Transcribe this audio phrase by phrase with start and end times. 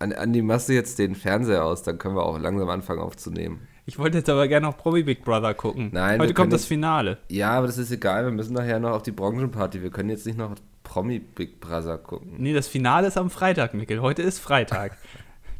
[0.00, 3.68] Andi, machst du jetzt den Fernseher aus, dann können wir auch langsam anfangen aufzunehmen.
[3.84, 5.90] Ich wollte jetzt aber gerne noch Promi Big Brother gucken.
[5.92, 7.18] Nein, Heute kommt das Finale.
[7.28, 9.82] Ja, aber das ist egal, wir müssen nachher noch auf die Branchenparty.
[9.82, 12.34] Wir können jetzt nicht noch Promi Big Brother gucken.
[12.38, 14.00] Nee, das Finale ist am Freitag, Mikkel.
[14.00, 14.96] Heute ist Freitag.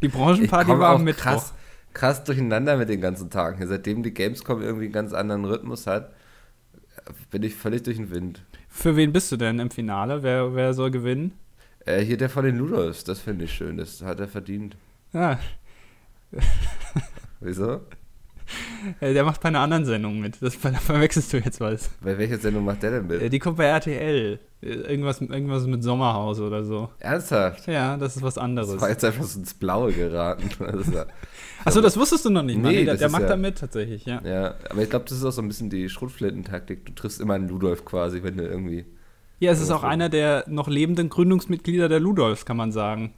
[0.00, 1.22] Die Branchenparty war auch am Mittwoch.
[1.22, 1.54] krass,
[1.92, 3.58] krass durcheinander mit den ganzen Tagen.
[3.58, 3.66] hier.
[3.66, 6.12] Seitdem die Gamescom irgendwie einen ganz anderen Rhythmus hat,
[7.30, 8.42] bin ich völlig durch den Wind.
[8.68, 10.22] Für wen bist du denn im Finale?
[10.22, 11.32] Wer, wer soll gewinnen?
[11.86, 13.76] Äh, hier der von den Ludolfs, das finde ich schön.
[13.76, 14.76] Das hat er verdient.
[15.12, 15.38] Ja,
[17.40, 17.80] Wieso?
[19.00, 20.40] äh, der macht bei einer anderen Sendung mit.
[20.42, 21.90] Das da verwechselst du jetzt was.
[22.02, 23.32] Bei welcher Sendung macht der denn Äh, mit?
[23.32, 24.38] Die kommt bei RTL.
[24.62, 26.90] Äh, Irgendwas, irgendwas mit Sommerhaus oder so.
[26.98, 27.66] Ernsthaft?
[27.66, 28.80] Ja, das ist was Das anderes.
[28.80, 30.50] war jetzt einfach so ins Blaue geraten.
[30.58, 31.06] Das
[31.64, 32.56] Achso, das wusstest du noch nicht.
[32.58, 34.20] Nee, Nee, der das der macht ja- da mit tatsächlich, ja.
[34.24, 36.86] ja, aber ich glaube, das ist auch so ein bisschen die Schrotflintentaktik.
[36.86, 38.86] Du triffst immer einen Ludolf quasi, wenn du irgendwie.
[39.40, 43.14] Ja, es ist auch einer der noch lebenden Gründungsmitglieder der Ludolfs, kann man sagen.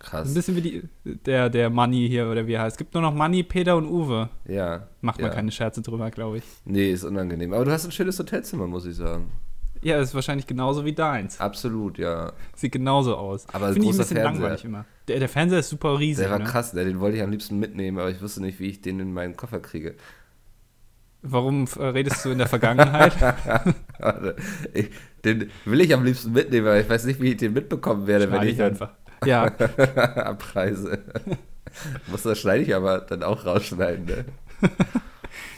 [0.00, 0.28] Krass.
[0.28, 2.74] Ein bisschen wie die, der, der Manni hier oder wie er heißt.
[2.74, 4.30] Es gibt nur noch Manni, Peter und Uwe.
[4.48, 4.88] Ja.
[5.00, 5.34] Macht man ja.
[5.34, 6.44] keine Scherze drüber, glaube ich.
[6.64, 7.52] Nee, ist unangenehm.
[7.52, 9.30] Aber du hast ein schönes Hotelzimmer, muss ich sagen.
[9.82, 11.38] Ja, ist wahrscheinlich genauso wie deins.
[11.40, 12.32] Absolut, ja.
[12.54, 13.46] Sieht genauso aus.
[13.52, 14.24] Aber Finde ich ein bisschen Fernseher.
[14.24, 14.84] langweilig immer.
[15.08, 16.24] Der, der Fernseher ist super riesig.
[16.24, 16.44] Der war ne?
[16.44, 16.84] krass, ne?
[16.84, 19.36] den wollte ich am liebsten mitnehmen, aber ich wusste nicht, wie ich den in meinen
[19.36, 19.94] Koffer kriege.
[21.22, 23.20] Warum äh, redest du in der Vergangenheit?
[23.98, 24.36] Warte,
[24.72, 24.90] ich,
[25.24, 28.24] den will ich am liebsten mitnehmen, aber ich weiß nicht, wie ich den mitbekommen werde,
[28.30, 28.90] wenn Schneide ich ich dann einfach.
[29.24, 29.44] Ja,
[30.16, 30.98] abreise.
[32.08, 34.24] Muss das schneide ich aber dann auch rausschneiden, ne?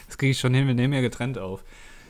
[0.07, 0.67] das kriege ich schon hin.
[0.67, 1.63] Wir nehmen ja getrennt auf.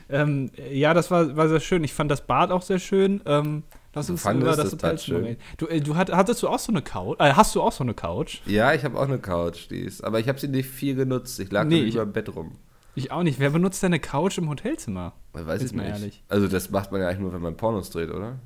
[0.09, 1.84] Ähm, ja, das war, war sehr schön.
[1.84, 3.22] Ich fand das Bad auch sehr schön.
[3.26, 5.26] Ähm, lass uns fandest über das das Hotelzimmer schön?
[5.28, 5.42] reden.
[5.58, 7.18] Du, äh, du hat, hattest du auch so eine Couch?
[7.20, 8.40] Äh, hast du auch so eine Couch?
[8.46, 11.40] Ja, ich habe auch eine Couch, die ist, aber ich habe sie nicht viel genutzt.
[11.40, 12.58] Ich lag Nee, ich- über dem Bett rum.
[12.95, 13.39] Ich auch nicht.
[13.39, 15.13] Wer benutzt denn eine Couch im Hotelzimmer?
[15.33, 15.86] Weiß ich nicht.
[15.86, 16.23] ehrlich.
[16.30, 18.39] Also das macht man ja eigentlich nur, wenn man Pornos dreht, oder?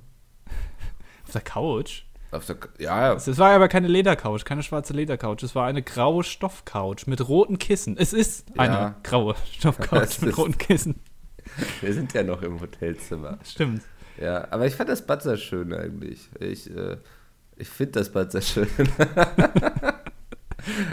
[1.26, 2.04] Auf der Couch?
[2.32, 5.44] Auf der, ja, Es war aber keine Ledercouch, keine schwarze Ledercouch.
[5.44, 7.98] Es war eine graue Stoffcouch mit roten Kissen.
[7.98, 8.96] Es ist eine Ja.
[9.04, 10.96] graue Stoffcouch mit roten Kissen.
[11.82, 13.40] wir sind ja noch im Hotelzimmer.
[13.46, 13.82] Stimmt.
[14.22, 16.30] Ja, aber ich fand das Bad sehr schön eigentlich.
[16.40, 16.98] Ich, äh,
[17.56, 18.68] ich finde das Bad sehr schön.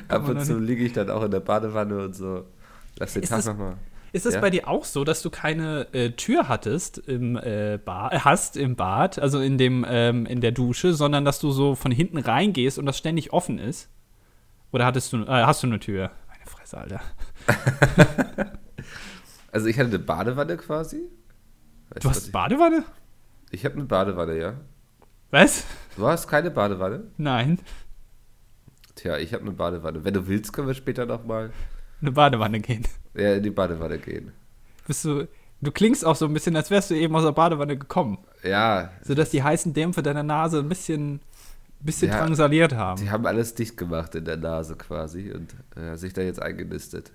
[0.09, 2.45] Ab und zu liege ich dann auch in der Badewanne und so.
[2.99, 3.77] Lass den Ist Tag das- nochmal.
[4.12, 4.41] Ist es Ja.
[4.41, 8.56] bei dir auch so, dass du keine äh, Tür hattest im äh, Bad, äh, hast
[8.56, 12.19] im Bad, also in dem ähm, in der Dusche, sondern dass du so von hinten
[12.19, 13.88] reingehst und das ständig offen ist?
[14.71, 16.12] Oder hattest du äh, hast du eine Tür?
[16.28, 17.00] Meine Fresse, Alter.
[19.53, 21.09] Also ich hatte eine Badewanne quasi.
[21.91, 22.84] Weißt Du was hast ich, Badewanne?
[23.50, 24.55] ich habe eine Badewanne, ja.
[25.31, 25.65] Was?
[25.97, 27.05] Du hast keine Badewanne?
[27.19, 27.59] Nein,
[28.97, 30.05] Tja, ich habe eine Badewanne.
[30.05, 31.50] Wenn du willst, können wir später nochmal
[32.05, 32.85] eine Badewanne gehen.
[33.15, 34.33] ja, in die Badewanne gehen.
[34.87, 35.27] Bist du
[35.61, 38.19] Du klingst auch so ein bisschen, als wärst du eben aus der Badewanne gekommen.
[38.43, 41.21] Ja, Sodass die heißen Dämpfe deiner Nase ein bisschen,
[41.81, 43.01] bisschen Ja, drangsaliert haben.
[43.01, 47.13] die haben alles dicht gemacht in der Nase quasi und äh, sich da jetzt eingenistet.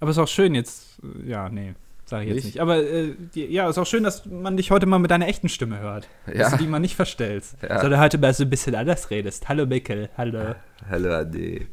[0.00, 1.74] Aber ist auch schön jetzt, äh, ja, nee,
[2.06, 2.44] sage ich jetzt Nicht?
[2.54, 2.60] nicht.
[2.62, 5.50] Aber äh, die, ja, ist auch schön, dass man dich heute mal mit deiner echten
[5.50, 6.08] Stimme hört.
[6.26, 6.44] Ja.
[6.44, 7.56] Dass du die mal nicht verstellst.
[7.60, 7.78] Ja.
[7.80, 9.50] Sondern heute mal so ein bisschen anders redest.
[9.50, 10.54] Hallo Mikkel, hallo.
[10.88, 11.66] Hallo Andi.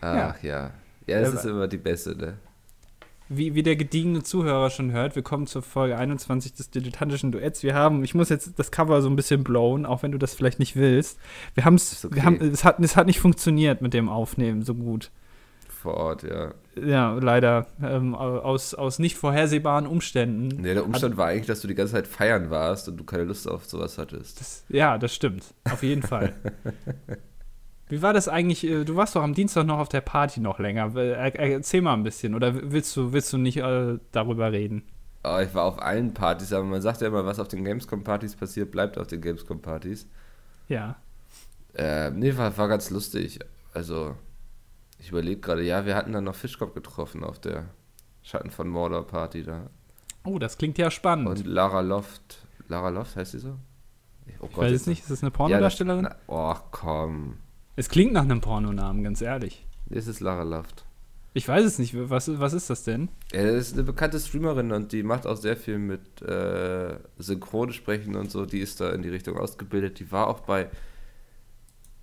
[0.00, 0.70] Ach ja.
[1.06, 2.34] Ja, das Ja, ist immer die beste, ne?
[3.30, 7.62] Wie, wie der gediegene Zuhörer schon hört, wir kommen zur Folge 21 des dilettantischen Duetts.
[7.62, 10.34] Wir haben, ich muss jetzt das Cover so ein bisschen blowen, auch wenn du das
[10.34, 11.18] vielleicht nicht willst.
[11.54, 12.16] Wir es, okay.
[12.16, 15.10] wir haben, es hat, es hat nicht funktioniert mit dem Aufnehmen so gut.
[15.68, 16.54] Vor Ort, ja.
[16.82, 17.66] Ja, leider.
[17.82, 20.62] Ähm, aus, aus nicht vorhersehbaren Umständen.
[20.62, 23.24] Nee, der Umstand war eigentlich, dass du die ganze Zeit feiern warst und du keine
[23.24, 24.40] Lust auf sowas hattest.
[24.40, 25.44] Das, ja, das stimmt.
[25.70, 26.34] Auf jeden Fall.
[27.88, 28.64] Wie war das eigentlich?
[28.64, 30.94] äh, Du warst doch am Dienstag noch auf der Party noch länger.
[30.96, 32.34] Er, er, erzähl mal ein bisschen.
[32.34, 34.82] Oder willst du, willst du nicht äh, darüber reden?
[35.24, 38.36] Oh, ich war auf allen Partys, aber man sagt ja immer, was auf den Gamescom-Partys
[38.36, 40.06] passiert, bleibt auf den Gamescom-Partys.
[40.68, 40.96] Ja.
[41.74, 43.40] Äh, nee, war, war ganz lustig.
[43.74, 44.14] Also,
[44.98, 47.66] ich überlege gerade, ja, wir hatten dann noch Fischkopf getroffen auf der
[48.22, 49.70] Schatten von Mordor Party da.
[50.24, 51.26] Oh, das klingt ja spannend.
[51.28, 53.56] Und Lara Loft, Lara Loft heißt sie so?
[54.40, 56.02] Oh ich weiß es nicht, ist das eine Ja, das, Pornodarstellerin?
[56.02, 57.38] na, oh, komm.
[57.78, 59.64] Es klingt nach einem Pornonamen, ganz ehrlich.
[59.86, 60.84] Das ist Lara Loft.
[61.32, 61.94] Ich weiß es nicht.
[62.10, 63.08] Was, was ist das denn?
[63.32, 68.16] Ja, das ist eine bekannte Streamerin und die macht auch sehr viel mit äh, Synchronsprechen
[68.16, 68.46] und so.
[68.46, 70.00] Die ist da in die Richtung ausgebildet.
[70.00, 70.68] Die war auch bei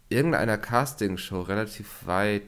[0.07, 2.43] irgendeiner Castingshow relativ weit.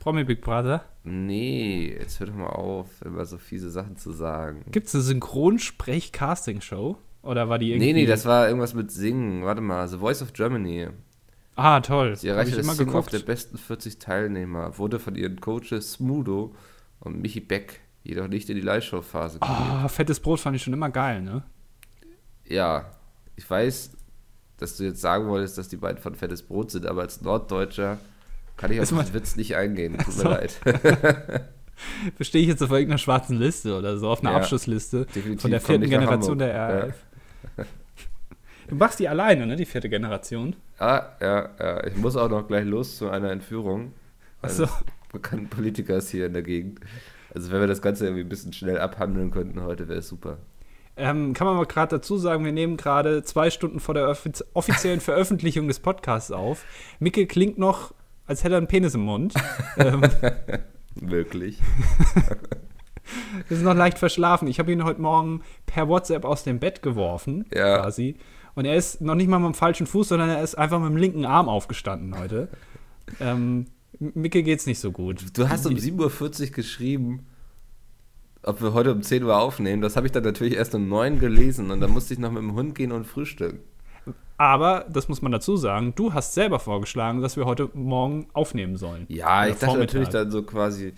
[0.00, 0.84] Promi Big Brother?
[1.04, 4.62] Nee, jetzt hör doch mal auf, immer so fiese Sachen zu sagen.
[4.70, 6.98] Gibt es eine Synchronsprech-Casting-Show?
[7.22, 7.92] Oder war die irgendwie.
[7.94, 9.42] Nee, nee, das war irgendwas mit Singen.
[9.44, 10.88] Warte mal, The Voice of Germany.
[11.56, 12.16] Ah, toll.
[12.16, 16.54] Sie erreichte das Singen auf der besten 40 Teilnehmer, wurde von ihren Coaches Smudo
[17.00, 19.38] und Michi Beck jedoch nicht in die Live-Show-Phase.
[19.40, 21.42] Ah, fettes Brot fand ich schon immer geil, ne?
[22.44, 22.92] Ja,
[23.34, 23.96] ich weiß
[24.58, 27.98] dass du jetzt sagen wolltest, dass die beiden von Fettes Brot sind, aber als Norddeutscher
[28.56, 29.98] kann ich auf den Witz nicht eingehen.
[29.98, 30.60] Tut mir leid.
[32.18, 35.06] Bestehe ich jetzt auf irgendeiner schwarzen Liste oder so, auf einer Ja, Abschlussliste
[35.36, 36.94] von der vierten Generation der RAF.
[38.68, 40.56] Du machst die alleine, ne, die vierte Generation.
[40.80, 40.86] Ja.
[40.86, 41.86] Ah, ja, ja.
[41.86, 43.92] Ich muss auch noch gleich los zu einer Entführung.
[44.42, 44.64] Achso.
[44.64, 44.74] eines
[45.12, 46.80] bekannten Politikers hier in der Gegend.
[47.34, 50.38] Also wenn wir das Ganze irgendwie ein bisschen schnell abhandeln könnten heute, wäre es super.
[50.96, 54.42] Ähm, kann man mal gerade dazu sagen, wir nehmen gerade zwei Stunden vor der offiz
[54.54, 56.64] offiziellen Veröffentlichung des Podcasts auf.
[56.98, 57.92] Micke klingt noch,
[58.26, 59.34] als hätte er einen Penis im Mund.
[59.76, 60.00] ähm,
[60.94, 61.60] Wirklich.
[63.48, 64.48] wir sind noch leicht verschlafen.
[64.48, 67.78] Ich habe ihn heute Morgen per WhatsApp aus dem Bett geworfen, Ja.
[67.82, 68.16] quasi.
[68.56, 70.88] Und er ist noch nicht mal mit dem falschen Fuß, sondern er ist einfach mit
[70.88, 72.48] dem linken Arm aufgestanden heute.
[73.20, 73.66] ähm,
[73.98, 75.24] Micke geht's nicht so gut.
[75.34, 77.26] Du hast um 7.40 Uhr geschrieben,
[78.42, 79.82] ob wir heute um 10 Uhr aufnehmen.
[79.82, 82.42] Das habe ich dann natürlich erst um 9 gelesen und dann musste ich noch mit
[82.42, 83.60] dem Hund gehen und frühstücken.
[84.38, 88.76] Aber, das muss man dazu sagen, du hast selber vorgeschlagen, dass wir heute Morgen aufnehmen
[88.76, 89.06] sollen.
[89.08, 89.94] Ja, ich dachte Vormittag.
[89.94, 90.94] natürlich dann so quasi,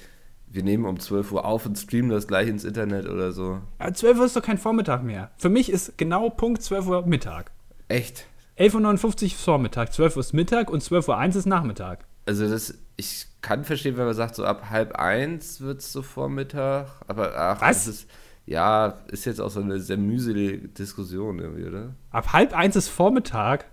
[0.50, 3.60] wir nenehmen um 12 Uhr auf und streamen das gleich ins Internet oder so.
[3.80, 5.30] Ja, 12 Uhr ist doch kein Vormittag mehr.
[5.36, 7.50] Für mich ist genau Punkt 12 Uhr Mittag.
[7.88, 8.26] Echt?
[8.58, 12.04] 11.59 Uhr ist Vormittag, 12 Uhr ist Mittag und 12 Uhr 1 ist Nachmittag.
[12.26, 16.02] Also das, ich kann verstehen, wenn man sagt, so ab halb eins wird es so
[16.02, 17.84] Vormittag, aber ach, Was?
[17.84, 18.10] das ist,
[18.46, 21.94] ja, ist jetzt auch so eine sehr mühselige Diskussion irgendwie, oder?
[22.10, 23.66] Ab halb eins ist Vormittag.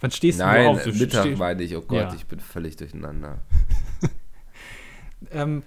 [0.00, 0.86] Wann stehst Nein, du auf?
[0.86, 2.14] Äh, Mittag meine ich, oh Gott, Ja.
[2.14, 3.38] ich bin völlig durcheinander.
[5.30, 5.62] ähm,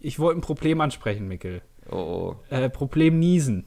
[0.00, 1.62] ich wollte ein Problem ansprechen, Mikkel.
[1.90, 2.36] Oh, oh.
[2.50, 3.64] Äh, Problem Niesen.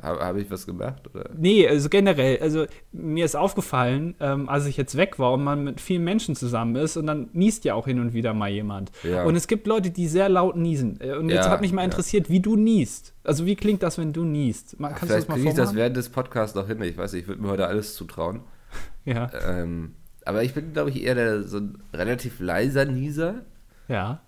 [0.00, 1.28] Habe hab ich was gemacht, oder?
[1.36, 5.64] Nee, also generell, also mir ist aufgefallen, ähm, als ich jetzt weg war und man
[5.64, 8.92] mit vielen Menschen zusammen ist und dann niest ja auch hin und wieder mal jemand.
[9.02, 9.24] Ja.
[9.24, 11.00] Und es gibt Leute, die sehr laut niesen.
[11.00, 11.86] Äh, Und jetzt Ja, hat mich mal ja.
[11.86, 13.12] interessiert, wie du niest.
[13.24, 14.78] Also wie klingt das, wenn du niest?
[14.78, 16.80] Mal, kannst du das Vielleicht mal kriege ich das während des Podcasts noch hin.
[16.82, 18.40] Ich weiß nicht, ich würde mir heute alles zutrauen.
[19.04, 19.94] Ja, Ähm,
[20.26, 23.42] aber ich bin, glaube ich, eher der, so ein relativ leiser Nieser.
[23.88, 24.20] ja.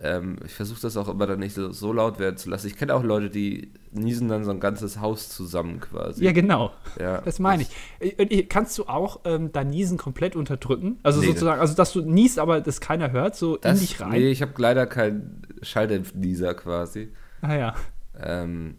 [0.00, 2.66] Ähm, ich versuche das auch immer dann nicht so, so laut werden zu lassen.
[2.66, 6.24] Ich kenne auch Leute, die niesen dann so ein ganzes Haus zusammen quasi.
[6.24, 6.72] Ja, genau.
[6.98, 7.68] Ja, Das meine ich.
[8.00, 10.98] Äh, Kannst du auch ähm, dein Niesen komplett unterdrücken?
[11.04, 14.00] Also Nee, sozusagen, also dass du niest, aber das keiner hört, so Das, in dich
[14.00, 14.10] rein?
[14.10, 17.12] Nee, ich habe leider keinen Schalldämpfnieser quasi.
[17.40, 17.74] Ah ja.
[18.20, 18.76] Ähm,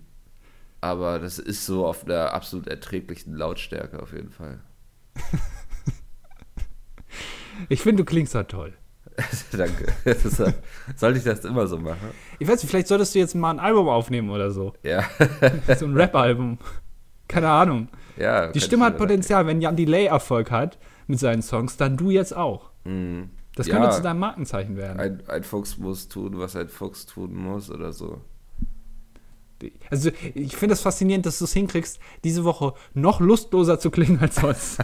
[0.81, 4.59] aber das ist so auf einer absolut erträglichen Lautstärke auf jeden Fall.
[7.69, 8.73] Ich finde, du klingst halt toll.
[9.51, 9.85] Danke.
[10.95, 12.09] Sollte ich das immer so machen?
[12.39, 14.73] Ich weiß nicht, vielleicht solltest du jetzt mal ein Album aufnehmen oder so.
[14.83, 15.03] Ja.
[15.77, 16.57] So ein Rap-Album.
[17.27, 17.87] Keine Ahnung.
[18.17, 19.47] ja Die Stimme hat Potenzial.
[19.47, 20.77] Wenn Jan Delay Erfolg hat
[21.07, 22.71] mit seinen Songs, dann du jetzt auch.
[22.83, 23.29] Mhm.
[23.55, 23.75] Das Ja.
[23.77, 24.99] könnte zu deinem Markenzeichen werden.
[24.99, 28.21] Ein, ein Fuchs muss tun, was ein Fuchs tun muss oder so.
[29.89, 33.89] Also ich finde es das faszinierend, dass du es hinkriegst, diese Woche noch lustloser zu
[33.89, 34.79] klingen als sonst.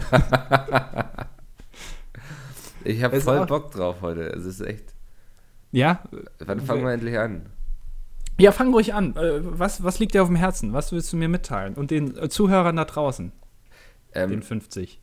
[2.84, 4.22] Ich habe voll Bock drauf heute.
[4.22, 4.94] Es ist echt.
[5.70, 6.02] ja?
[6.38, 7.46] Wann fangen wir endlich an?
[8.38, 9.14] Ja, fang ruhig an.
[9.16, 10.72] Äh, Was, was liegt dir auf dem Herzen?
[10.72, 11.74] Was willst du mir mitteilen?
[11.74, 13.30] Und den äh, Zuhörern da draußen,
[14.14, 15.00] den Ähm, 50.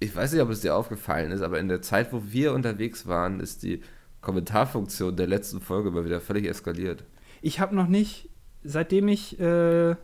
[0.00, 3.06] ich weiß nicht, ob es dir aufgefallen ist, aber in der Zeit, wo wir unterwegs
[3.06, 3.82] waren, ist die
[4.20, 7.04] Kommentarfunktion der letzten Folge mal wieder völlig eskaliert.
[7.42, 8.28] Ich habe noch nicht,
[8.64, 9.96] seitdem ich äh, Ja,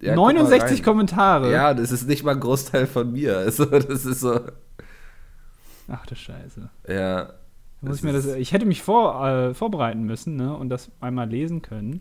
[0.00, 0.84] guck mal 69 rein.
[0.84, 1.52] Kommentare.
[1.52, 3.36] Ja, das ist nicht mal ein Großteil von mir.
[3.38, 4.40] Also, das ist so.
[5.88, 6.70] Ach du Scheiße.
[6.88, 7.34] Ja.
[7.80, 11.28] Muss ich, mir das, ich hätte mich vor, äh, vorbereiten müssen ne, und das einmal
[11.28, 12.00] lesen können.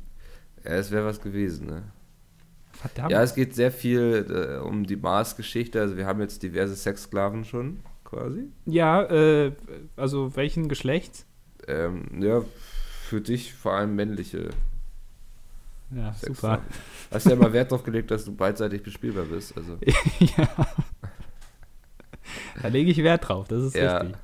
[0.64, 1.84] Ja, es wäre was gewesen, ne?
[2.74, 3.12] Verdammt.
[3.12, 5.82] Ja, es geht sehr viel äh, um die Mars-Geschichte.
[5.82, 8.50] Also, wir haben jetzt diverse Sexsklaven schon, quasi.
[8.66, 9.54] Ja, äh,
[9.96, 11.26] also welchen Geschlechts?
[11.68, 12.44] Ähm, ja,
[13.08, 14.50] für dich vor allem männliche
[15.90, 16.26] Ja, super.
[16.26, 16.66] Sexsklaven.
[17.12, 19.58] Hast ja immer Wert drauf gelegt, dass du beidseitig bespielbar bist.
[19.58, 19.78] Also,
[20.20, 20.48] ja.
[22.62, 23.98] Da lege ich Wert drauf, das ist Ja.
[23.98, 24.18] richtig.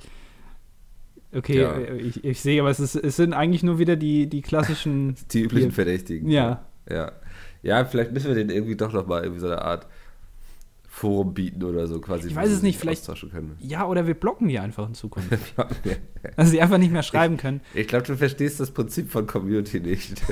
[1.34, 1.78] Okay, Ja.
[2.00, 5.16] ich, ich sehe, aber es, ist, es sind eigentlich nur wieder die, die klassischen.
[5.32, 6.30] die üblichen Verdächtigen.
[6.30, 6.66] Ja.
[6.90, 7.12] Ja.
[7.64, 9.88] Ja, vielleicht müssen wir den irgendwie doch noch mal irgendwie so eine Art
[10.88, 12.30] Forum bieten oder so quasi.
[12.30, 13.08] Ich weiß es nicht, vielleicht-.
[13.60, 15.30] Ja, oder wir blocken die einfach in Zukunft.
[16.38, 17.62] dass sie einfach nicht mehr schreiben können.
[17.74, 20.22] Ich glaube, du verstehst das Prinzip von Community nicht.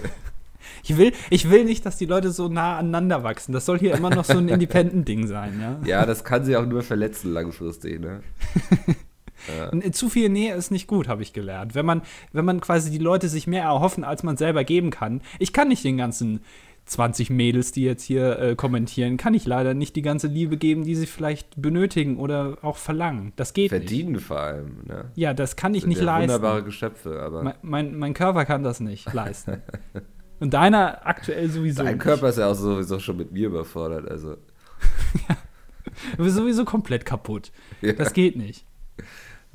[0.84, 3.54] Ich will, ich will nicht, dass die Leute so nah aneinander wachsen.
[3.54, 5.80] Das soll hier immer noch so ein Independent-Ding sein, ja?
[5.86, 8.22] ja, das kann sie auch nur verletzen langfristig, ne?
[9.48, 9.92] Ja.
[9.92, 11.76] Zu viel Nähe ist nicht gut, habe ich gelernt.
[11.76, 15.22] Wenn man, wenn man quasi die Leute sich mehr erhoffen, als man selber geben kann.
[15.38, 16.40] Ich kann nicht den ganzen
[16.86, 20.84] 20 Mädels, die jetzt hier äh, kommentieren, kann ich leider nicht die ganze Liebe geben,
[20.84, 23.34] die sie vielleicht benötigen oder auch verlangen.
[23.36, 23.82] Das geht nicht.
[23.82, 25.06] Verdienen vor allem, ne?
[25.16, 26.34] Ja, das kann ich Sind nicht ja leisten.
[26.34, 29.62] Wunderbare Geschöpfe, aber Mein, mein, mein Körper kann das nicht leisten.
[30.40, 31.84] Und deiner aktuell sowieso.
[31.84, 31.98] dein.
[31.98, 34.38] Körper ist ja auch sowieso schon mit mir überfordert, also.
[36.18, 37.52] Du bist sowieso komplett kaputt.
[37.82, 37.94] Ja.
[37.94, 38.66] Das geht nicht.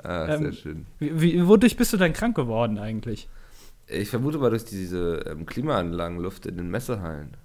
[0.03, 0.87] Ah, sehr Ähm, schön.
[0.99, 3.29] Wie, wie, wodurch bist du denn krank geworden eigentlich?
[3.87, 7.37] Ich vermute mal durch diese ähm, Klimaanlagenluft in den Messehallen.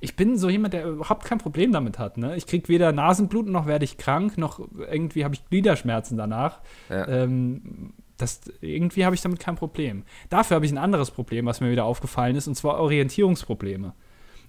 [0.00, 2.16] Ich bin so jemand, der überhaupt kein Problem damit hat.
[2.16, 2.36] Ne?
[2.36, 6.60] Ich krieg weder Nasenbluten, noch werde ich krank, noch irgendwie habe ich Gliederschmerzen danach.
[6.88, 7.06] Ja.
[7.08, 10.04] Ähm, das, irgendwie habe ich damit kein Problem.
[10.28, 13.94] Dafür habe ich ein anderes Problem, was mir wieder aufgefallen ist, und zwar Orientierungsprobleme.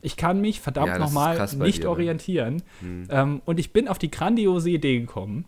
[0.02, 1.90] Ich kann mich verdammt Ja, nochmal nicht dir, ne?
[1.90, 2.64] orientieren.
[2.82, 3.08] Hm.
[3.10, 5.46] Ähm, und ich bin auf die grandiose Idee gekommen,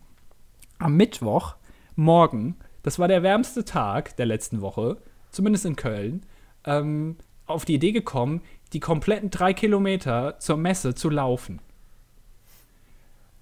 [0.78, 1.56] am Mittwoch,
[1.96, 4.98] morgen, das war der wärmste Tag der letzten Woche,
[5.30, 6.26] zumindest in Köln,
[6.64, 11.60] ähm, auf die Idee gekommen, die kompletten drei Kilometer zur Messe zu laufen.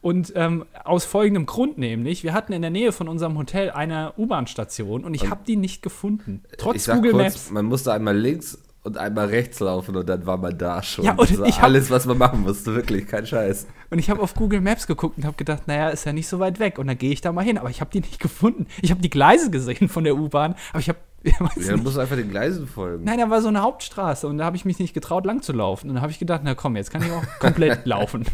[0.03, 4.15] Und ähm, aus folgendem Grund nämlich, wir hatten in der Nähe von unserem Hotel eine
[4.17, 6.43] U-Bahn-Station und ich habe die nicht gefunden.
[6.57, 7.51] Trotz ich sag Google kurz, Maps.
[7.51, 11.05] man musste einmal links und einmal rechts laufen und dann war man da schon.
[11.05, 13.67] Ja, und das war ich hab- alles, was man machen musste, wirklich, kein Scheiß.
[13.91, 16.39] Und ich habe auf Google Maps geguckt und habe gedacht, naja, ist ja nicht so
[16.39, 16.79] weit weg.
[16.79, 17.59] Und dann gehe ich da mal hin.
[17.59, 18.69] Aber ich habe die nicht gefunden.
[18.81, 20.99] Ich habe die Gleise gesehen von der U-Bahn, aber ich habe.
[21.23, 21.35] Ja,
[21.67, 23.05] dann musst du einfach den Gleisen folgen.
[23.05, 25.53] Nein, da war so eine Hauptstraße und da habe ich mich nicht getraut, lang zu
[25.53, 25.91] laufen.
[25.91, 28.25] Und dann habe ich gedacht, na komm, jetzt kann ich auch komplett laufen.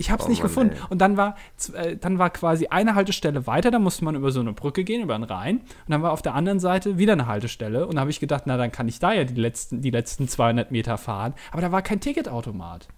[0.00, 0.76] Ich habe es Oh nicht Mann, gefunden.
[0.76, 0.82] ey.
[0.88, 1.36] Und dann war,
[1.74, 5.02] äh, dann war quasi eine Haltestelle weiter, da musste man über so eine Brücke gehen,
[5.02, 5.58] über den Rhein.
[5.58, 7.86] Und dann war auf der anderen Seite wieder eine Haltestelle.
[7.86, 10.26] Und da habe ich gedacht, na, dann kann ich da ja die letzten, die letzten
[10.26, 11.34] 200 Meter fahren.
[11.52, 12.88] Aber da war kein Ticketautomat.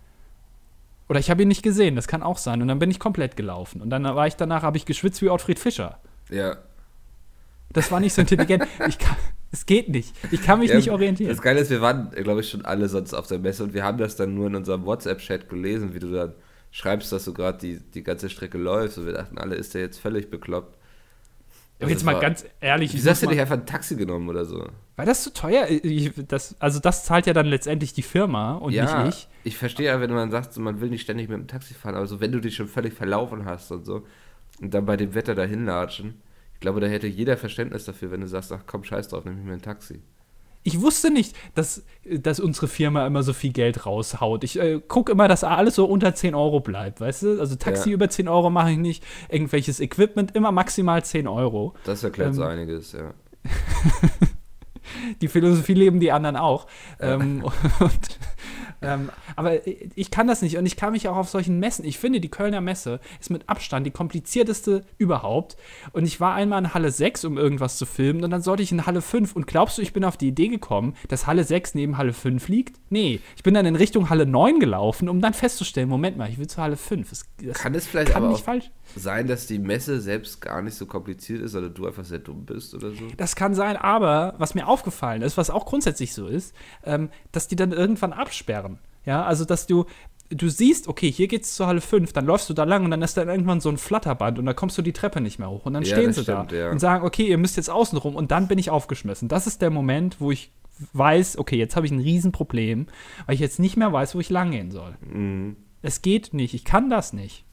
[1.08, 2.62] Oder ich habe ihn nicht gesehen, das kann auch sein.
[2.62, 3.82] Und dann bin ich komplett gelaufen.
[3.82, 5.98] Und dann war ich danach, habe ich geschwitzt wie Ottfried Fischer.
[6.30, 6.56] Ja.
[7.72, 8.62] Das war nicht so intelligent.
[8.88, 9.16] Ich kann,
[9.50, 10.14] es geht nicht.
[10.30, 11.30] Ich kann mich ja, nicht orientieren.
[11.30, 13.82] Das Geile ist, wir waren, glaube ich, schon alle sonst auf der Messe und wir
[13.82, 16.32] haben das dann nur in unserem WhatsApp-Chat gelesen, wie du dann
[16.72, 19.82] schreibst, dass du gerade die, die ganze Strecke läufst und wir dachten alle, ist der
[19.82, 20.76] jetzt völlig bekloppt.
[21.80, 23.96] Aber jetzt das mal war- ganz ehrlich, ich Wieso hast du nicht einfach ein Taxi
[23.96, 24.66] genommen oder so?
[24.96, 25.66] War das zu teuer?
[25.68, 29.52] Ich, das, also das zahlt ja dann letztendlich die Firma und ja, nicht ich.
[29.52, 31.94] ich verstehe ja, wenn man sagt, so, man will nicht ständig mit dem Taxi fahren,
[31.96, 34.06] aber so, wenn du dich schon völlig verlaufen hast und so
[34.60, 36.22] und dann bei dem Wetter dahin latschen,
[36.54, 39.38] ich glaube, da hätte jeder Verständnis dafür, wenn du sagst, ach komm, scheiß drauf, nimm
[39.38, 40.00] ich mir ein Taxi.
[40.64, 44.44] Ich wusste nicht, dass, dass unsere Firma immer so viel Geld raushaut.
[44.44, 47.40] Ich äh, gucke immer, dass alles so unter 10 Euro bleibt, weißt du?
[47.40, 47.94] Also Taxi Ja.
[47.94, 49.04] über 10 Euro mache ich nicht.
[49.28, 51.74] Irgendwelches Equipment immer maximal 10 Euro.
[51.84, 53.12] Das erklärt so Ähm, einiges, ja.
[55.20, 56.66] Die Philosophie leben die anderen auch.
[57.00, 57.44] Ähm,
[57.80, 58.18] und,
[58.82, 61.84] ähm, aber ich kann das nicht und ich kann mich auch auf solchen Messen.
[61.84, 65.56] Ich finde, die Kölner Messe ist mit Abstand die komplizierteste überhaupt.
[65.92, 68.72] Und ich war einmal in Halle 6, um irgendwas zu filmen, und dann sollte ich
[68.72, 69.34] in Halle 5.
[69.34, 72.48] Und glaubst du, ich bin auf die Idee gekommen, dass Halle 6 neben Halle 5
[72.48, 72.76] liegt?
[72.90, 76.38] Nee, ich bin dann in Richtung Halle 9 gelaufen, um dann festzustellen: Moment mal, ich
[76.38, 77.08] will zu Halle 5.
[77.10, 78.70] Das, das Kann es vielleicht kann aber nicht falsch.
[78.96, 82.44] sein, dass die Messe selbst gar nicht so kompliziert ist oder du einfach sehr dumm
[82.44, 83.08] bist oder so?
[83.16, 87.48] Das kann sein, aber was mir aufgefallen ist, was auch grundsätzlich so ist, ähm, dass
[87.48, 88.71] die dann irgendwann absperren.
[89.04, 89.86] Ja, also dass du,
[90.30, 93.02] du siehst, okay, hier geht's zur Halle 5, dann läufst du da lang und dann
[93.02, 95.66] ist da irgendwann so ein Flatterband und da kommst du die Treppe nicht mehr hoch.
[95.66, 96.70] Und dann Ja, stehen sie stimmt, da ja.
[96.70, 99.28] und sagen, okay, ihr müsst jetzt außen rum und dann bin ich aufgeschmissen.
[99.28, 100.52] Das ist der Moment, wo ich
[100.94, 102.86] weiß, okay, jetzt habe ich ein Riesenproblem,
[103.26, 104.96] weil ich jetzt nicht mehr weiß, wo ich lang gehen soll.
[105.02, 105.56] Mhm.
[105.82, 107.44] Es geht nicht, ich kann das nicht.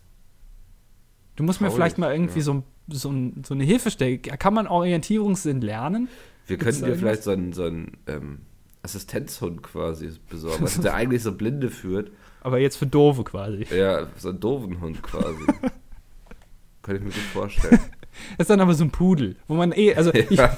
[1.36, 2.46] Du musst mir Traurig, vielleicht mal irgendwie ja.
[2.46, 4.22] so, so, ein- so eine Hilfe stellen.
[4.22, 6.10] Kann man Orientierungssinn lernen?
[6.48, 8.40] Wir könnten dir vielleicht so einen, so einen ähm,
[8.82, 12.12] Assistenzhund quasi besorgen, also der eigentlich so Blinde führt.
[12.42, 13.66] Aber jetzt für Doofe quasi.
[13.76, 15.36] Ja, so einen doofen Hund quasi.
[16.82, 17.80] Könnte ich mir gut vorstellen.
[18.38, 20.58] Das ist dann aber so ein Pudel, wo man eh, also ich, Ja.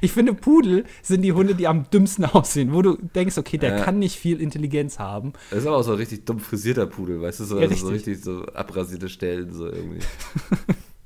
[0.00, 3.78] ich finde, Pudel sind die Hunde, die am dümmsten aussehen, wo du denkst, okay, der
[3.78, 3.84] Ja.
[3.84, 5.32] kann nicht viel Intelligenz haben.
[5.50, 7.74] Das ist aber auch so ein richtig dumm frisierter Pudel, weißt du, so, Ja, also
[7.74, 8.14] so richtig.
[8.14, 9.98] richtig so abrasierte Stellen, so irgendwie.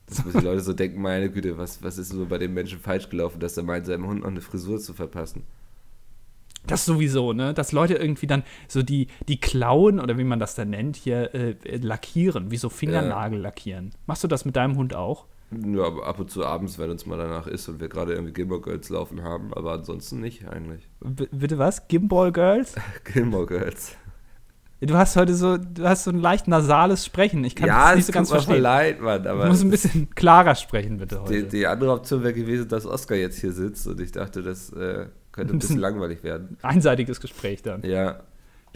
[0.06, 3.08] Dass die Leute so denken, meine Güte, was, was ist so bei dem Menschen falsch
[3.08, 5.42] gelaufen, dass er meint, seinem Hund noch eine Frisur zu verpassen.
[6.66, 7.54] Das sowieso, ne?
[7.54, 11.34] Dass Leute irgendwie dann so die, die Klauen oder wie man das dann nennt, hier
[11.34, 13.90] äh, äh, lackieren, wie so Fingernagel lackieren.
[14.06, 15.26] Machst du das mit deinem Hund auch?
[15.50, 18.34] Ja, aber ab und zu abends, wenn uns mal danach ist und wir gerade irgendwie
[18.34, 20.86] Gilmore Girls laufen haben, aber ansonsten nicht eigentlich.
[21.00, 21.88] B bitte was?
[21.88, 22.74] Gimbal Girls?
[23.04, 23.96] Gilmore Girls.
[24.80, 27.42] Du hast heute so, du hast so ein leicht nasales Sprechen.
[27.44, 28.60] Ich kann ja, das nicht so tut ganz verstehen.
[28.60, 31.42] leid, Mann, Du aber musst ein bisschen klarer sprechen, bitte heute.
[31.44, 34.70] die, die andere Option wäre gewesen, dass Oscar jetzt hier sitzt und ich dachte, das
[34.74, 36.56] äh, könnte ein bisschen langweilig werden.
[36.62, 37.82] Einseitiges Gespräch dann.
[37.82, 38.20] Ja.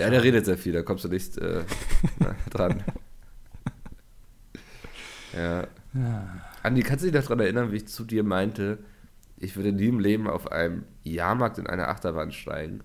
[0.01, 1.61] Ja, der redet sehr viel, da kommst du nicht äh,
[2.51, 2.83] dran.
[5.37, 5.67] Ja.
[6.63, 8.79] Andi, kannst du dich daran erinnern, wie ich zu dir meinte,
[9.37, 12.81] ich würde nie im Leben auf einem Jahrmarkt in eine Achterbahn steigen?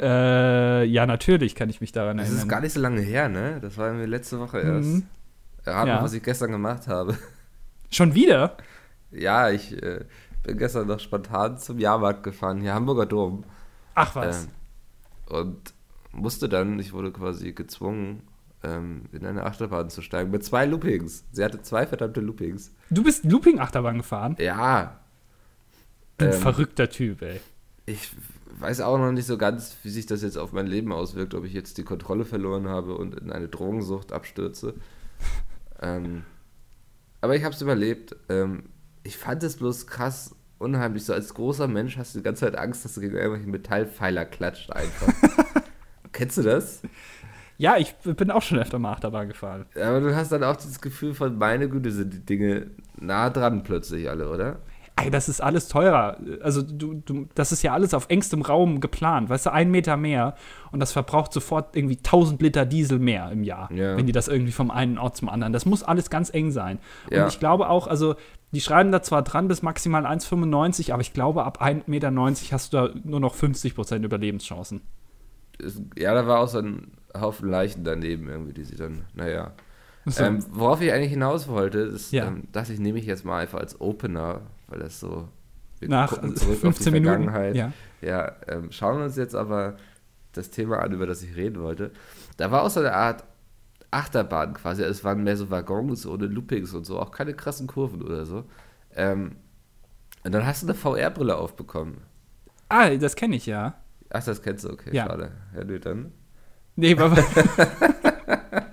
[0.00, 2.42] Äh, ja, natürlich kann ich mich daran Das erinnern.
[2.44, 3.58] ist gar nicht so lange her, ne?
[3.62, 4.88] Das war irgendwie letzte Woche erst.
[4.88, 5.06] Mhm.
[5.64, 6.02] Rat Ja.
[6.02, 7.16] was ich gestern gemacht habe.
[7.90, 8.56] Schon wieder?
[9.10, 10.04] Ja, ich äh,
[10.46, 13.44] bin gestern noch spontan zum Jahrmarkt gefahren, hier Hamburger Dom.
[13.94, 14.44] Ach was.
[14.44, 14.50] Ähm,
[15.38, 15.74] und
[16.12, 18.22] musste dann, ich wurde quasi gezwungen,
[18.62, 20.30] ähm, in eine Achterbahn zu steigen.
[20.30, 21.24] Mit zwei Loopings.
[21.32, 22.72] Sie hatte zwei verdammte Loopings.
[22.90, 24.36] Du bist Looping-Achterbahn gefahren?
[24.38, 25.00] Ja.
[26.18, 27.40] Du Ähm, verrückter Typ, ey.
[27.84, 28.12] Ich
[28.58, 31.44] weiß auch noch nicht so ganz, wie sich das jetzt auf mein Leben auswirkt, ob
[31.44, 34.74] ich jetzt die Kontrolle verloren habe und in eine Drogensucht abstürze.
[35.82, 36.24] ähm,
[37.20, 38.14] aber ich habe es überlebt.
[38.28, 38.64] Ähm,
[39.02, 41.04] ich fand es bloß krass unheimlich.
[41.04, 44.24] So als großer Mensch hast du die ganze Zeit Angst, dass du gegen irgendwelche Metallpfeiler
[44.24, 45.12] klatscht einfach.
[46.12, 46.82] Kennst du das?
[47.58, 49.66] Ja, ich bin auch schon öfter mal Achterbahn gefahren.
[49.74, 52.66] Aber du hast dann auch dieses Gefühl von, meine Güte, sind die Dinge
[52.98, 54.58] nah dran plötzlich alle, oder?
[54.98, 56.16] Ey, das ist alles teurer.
[56.40, 59.28] Also, du, du, das ist ja alles auf engstem Raum geplant.
[59.28, 60.36] Weißt du, ein Meter mehr
[60.72, 63.96] und das verbraucht sofort irgendwie 1000 Liter Diesel mehr im Jahr, Ja.
[63.96, 65.52] wenn die das irgendwie vom einen Ort zum anderen.
[65.52, 66.78] Das muss alles ganz eng sein.
[67.10, 67.22] Ja.
[67.24, 68.14] Und ich glaube auch, also,
[68.56, 72.10] die schreiben da zwar dran bis maximal 1,95, aber ich glaube, ab 1,90 Meter
[72.52, 74.80] hast du da nur noch 50% Überlebenschancen.
[75.94, 79.52] Ja, da war auch so ein Haufen Leichen daneben irgendwie, die sie dann, naja.
[80.06, 80.24] So.
[80.24, 82.28] Ähm, worauf ich eigentlich hinaus wollte, das Ja.
[82.28, 85.28] ähm, dachte ich, nehme ich jetzt mal einfach als Opener, weil das so.
[85.78, 87.24] Wir Nach gucken zurück auf die 15 Minuten.
[87.24, 87.56] Vergangenheit.
[87.56, 87.72] Ja.
[88.00, 89.76] Ja, ähm, schauen uns jetzt aber
[90.32, 91.90] das Thema an, über das ich reden wollte.
[92.38, 93.22] Da war auch so eine Art
[93.90, 94.82] Achterbahn quasi.
[94.82, 98.44] Es waren mehr so Waggons ohne Loopings und so, auch keine krassen Kurven oder so.
[98.94, 99.36] Ähm,
[100.24, 101.98] und dann hast du eine VR-Brille aufbekommen.
[102.68, 103.74] Ah, das kenne ich ja.
[104.10, 105.06] Ach, das kennst du, okay, Ja.
[105.06, 105.32] schade.
[105.54, 106.12] Ja, nö, dann.
[106.74, 107.16] Nee, aber.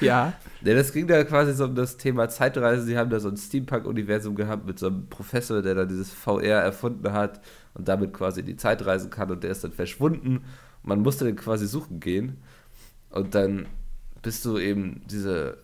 [0.00, 0.32] ja.
[0.62, 2.82] Ja, das ging da quasi so um das Thema Zeitreise.
[2.84, 6.62] Sie haben da so ein Steampunk-Universum gehabt mit so einem Professor, der da dieses VR
[6.62, 7.40] erfunden hat
[7.74, 10.38] und damit quasi in die Zeit reisen kann und der ist dann verschwunden.
[10.38, 10.44] Und
[10.88, 12.38] man musste den quasi suchen gehen.
[13.10, 13.66] Und dann
[14.24, 15.58] bist du eben diese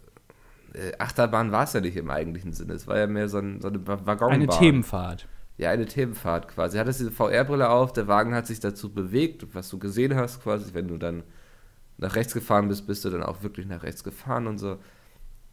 [0.72, 2.74] äh, Achterbahn war es ja nicht im eigentlichen Sinne.
[2.74, 4.30] Es war ja mehr so, ein, so eine Wa- Waggonbahn.
[4.42, 5.26] Eine Themenfahrt.
[5.58, 6.78] Ja, eine Themenfahrt quasi.
[6.78, 10.72] Hattest diese VR-Brille auf, der Wagen hat sich dazu bewegt, was du gesehen hast quasi,
[10.72, 11.24] wenn du dann
[11.98, 14.78] nach rechts gefahren bist, bist du dann auch wirklich nach rechts gefahren und so.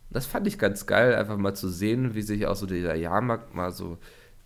[0.09, 3.53] Das fand ich ganz geil, einfach mal zu sehen, wie sich auch so dieser Jahrmarkt
[3.53, 3.97] mal so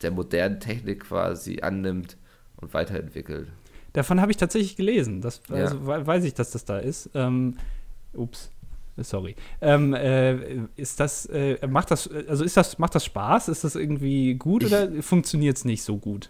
[0.02, 2.18] der modernen Technik quasi annimmt
[2.56, 3.52] und weiterentwickelt.
[3.94, 5.22] Davon habe ich tatsächlich gelesen.
[5.22, 5.56] Das, Ja.
[5.58, 7.10] also, we- weiß ich, dass das da ist.
[7.14, 7.58] Ähm,
[8.14, 8.52] ups.
[8.98, 9.36] Sorry.
[9.62, 13.48] Ähm, äh, ist das, äh, macht das, also ist das, macht das Spaß?
[13.48, 16.30] Ist das irgendwie gut Ich- oder funktioniert es nicht so gut?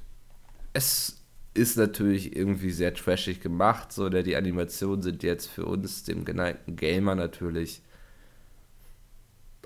[0.74, 1.22] Es
[1.54, 6.24] ist natürlich irgendwie sehr trashig gemacht, so, oder die Animationen sind jetzt für uns, dem
[6.24, 7.82] geneigten Gamer, natürlich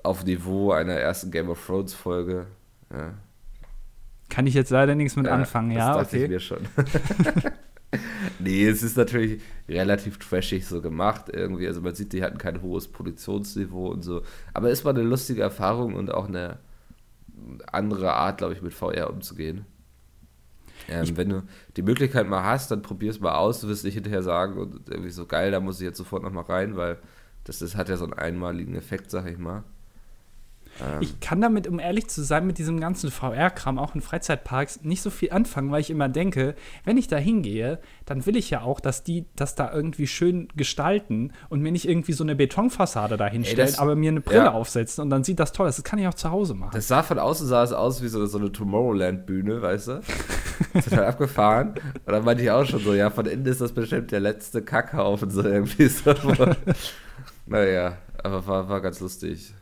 [0.02, 2.46] auf Niveau einer ersten Game of Thrones Folge.
[2.90, 3.14] Ja.
[4.28, 6.32] Kann ich jetzt leider nichts mit Ja, anfangen, das ja, dachte ich okay.
[6.32, 6.58] mir schon.
[8.38, 11.66] nee, es ist natürlich relativ trashig so gemacht irgendwie.
[11.66, 14.22] Also man sieht, die hatten kein hohes Produktionsniveau und so.
[14.54, 16.58] Aber es war eine lustige Erfahrung und auch eine
[17.70, 19.66] andere Art, glaube ich, mit VR umzugehen.
[20.88, 21.42] Ähm, wenn du
[21.76, 23.60] die Möglichkeit mal hast, dann probier es mal aus.
[23.60, 26.32] Du wirst nicht hinterher sagen und irgendwie so geil, da muss ich jetzt sofort noch
[26.32, 26.98] mal rein, weil
[27.44, 29.64] das, das hat ja so einen einmaligen Effekt, sag ich mal.
[30.82, 34.82] Ähm, Ich kann damit, um ehrlich zu sein, mit diesem ganzen VR-Kram auch in Freizeitparks
[34.82, 38.50] nicht so viel anfangen, weil ich immer denke, wenn ich da hingehe, dann will ich
[38.50, 42.34] ja auch, dass die das da irgendwie schön gestalten und mir nicht irgendwie so eine
[42.36, 44.52] Betonfassade da hinstellen, das- aber mir eine Brille ja.
[44.52, 45.76] aufsetzen und dann sieht das toll aus.
[45.76, 46.70] Das kann ich auch zu Hause machen.
[46.74, 50.00] Das sah von außen sah es aus wie so, so eine Tomorrowland-Bühne, weißt du?
[50.72, 51.68] Total abgefahren.
[51.70, 54.62] Und dann meinte ich auch schon so, ja, von innen ist das bestimmt der letzte
[54.62, 56.14] Kackhaufen, so irgendwie so.
[57.46, 59.52] naja, aber war, war ganz lustig.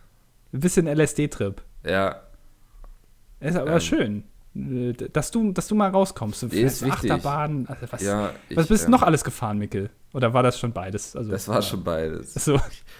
[0.55, 1.61] Ein bisschen LSD-Trip.
[1.85, 2.23] Ja,
[3.41, 3.81] Ist aber Ähm.
[3.81, 4.25] schön.
[4.55, 6.43] äh, Dass du, dass du mal rauskommst.
[6.45, 7.11] Du ist wichtig.
[7.11, 7.67] Achterbahn.
[7.69, 8.31] Also was, ja.
[8.49, 9.91] Ich, was bist du ähm, noch alles gefahren, Mikkel?
[10.13, 11.17] Oder war das schon beides?
[11.17, 12.35] Also, Das war schon beides.
[12.35, 12.59] So,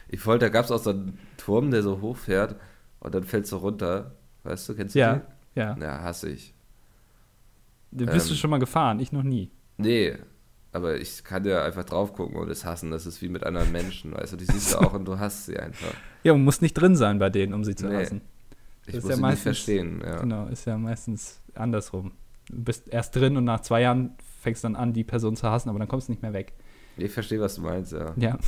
[0.09, 2.57] Ich wollte, da gab es auch so einen Turm, der so hoch fährt
[3.01, 4.11] und dann fällst du runter.
[4.43, 5.23] Weißt du, kennst du ja, den?
[5.55, 5.77] ja.
[5.81, 6.53] Ja, hasse ich.
[7.93, 8.37] Du bist du Ähm.
[8.39, 8.99] schon mal gefahren?
[8.99, 9.51] Ich noch nie.
[9.77, 10.17] Nee,
[10.75, 12.91] aber ich kann ja einfach drauf gucken und es hassen.
[12.91, 14.37] Das ist wie mit anderen Menschen, weißt du.
[14.37, 15.95] Die siehst du auch und du hasst sie einfach.
[16.23, 17.97] Ja, man muss nicht drin sein bei denen, um sie zu Nee.
[17.97, 18.21] hassen.
[18.87, 20.03] Ich Das ist muss ja sie meistens- nicht verstehen.
[20.05, 20.21] Ja.
[20.21, 22.13] Genau, ist ja meistens andersrum.
[22.51, 24.11] Du bist erst drin und nach zwei Jahren
[24.43, 26.53] fängst dann an, die Person zu hassen, aber dann kommst du nicht mehr weg.
[26.99, 28.13] Ich verstehe, was du meinst, ja.
[28.17, 28.39] Ja.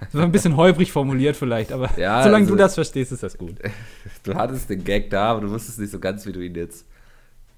[0.00, 3.22] Das war ein bisschen holprig formuliert vielleicht, aber Ja, solange also- du das verstehst, ist
[3.22, 3.54] das gut.
[4.22, 6.86] Du hattest den Gag da, aber du wusstest nicht so ganz, wie du ihn jetzt.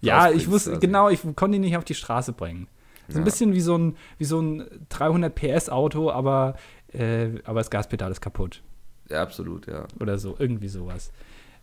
[0.00, 0.86] Ja, ich wusste, quasi.
[0.86, 2.68] genau, ich konnte ihn nicht auf die Straße bringen.
[3.08, 6.56] So ein bisschen wie so ein, wie so ein 300 PS Auto, aber,
[6.92, 8.62] äh, aber das Gaspedal ist kaputt.
[9.08, 9.86] Ja, absolut, ja.
[9.98, 11.10] Oder so, irgendwie sowas.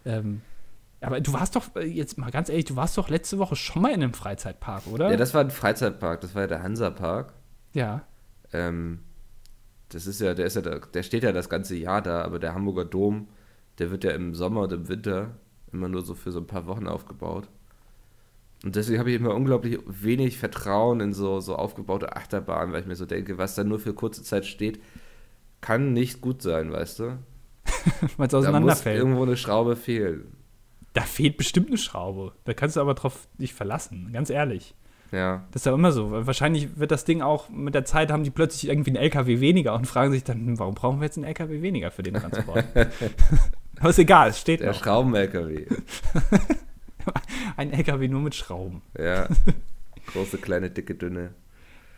[0.05, 0.41] Ähm,
[1.01, 3.83] aber du warst doch, äh, jetzt mal ganz ehrlich, du warst doch letzte Woche schon
[3.83, 5.11] mal in einem Freizeitpark, oder?
[5.11, 7.33] Ja, das war ein Freizeitpark, das war ja der Hansa-Park.
[7.73, 8.03] ja.
[8.53, 8.99] Ähm,
[9.89, 12.39] das ist ja, der ist ja, da, der steht ja das ganze Jahr da, aber
[12.39, 13.27] der Hamburger Dom,
[13.77, 15.37] der wird ja im Sommer und im Winter
[15.71, 17.49] immer nur so für so ein paar Wochen aufgebaut.
[18.65, 22.87] Und deswegen habe ich immer unglaublich wenig Vertrauen in so, so aufgebaute Achterbahnen, weil ich
[22.87, 24.81] mir so denke, was da nur für kurze Zeit steht,
[25.61, 27.03] kann nicht gut sein, weißt du?
[28.17, 28.97] Weil es Da muss auseinanderfällt.
[28.97, 30.35] irgendwo eine Schraube fehlen.
[30.93, 32.33] Da fehlt bestimmt eine Schraube.
[32.43, 34.73] Da kannst du aber drauf dich verlassen, ganz ehrlich.
[35.11, 35.45] Ja.
[35.51, 36.09] Das ist ja immer so.
[36.11, 39.75] Wahrscheinlich wird das Ding auch mit der Zeit haben die plötzlich irgendwie einen LKW weniger
[39.75, 42.65] und fragen sich dann, hm, warum brauchen wir jetzt einen LKW weniger für den Transport?
[43.79, 44.73] Aber ist egal, es steht Der.
[44.73, 45.67] Schrauben-LKW.
[47.57, 48.81] Ein LKW nur mit Schrauben.
[48.97, 49.27] Ja.
[50.07, 51.33] Große, kleine, dicke, dünne.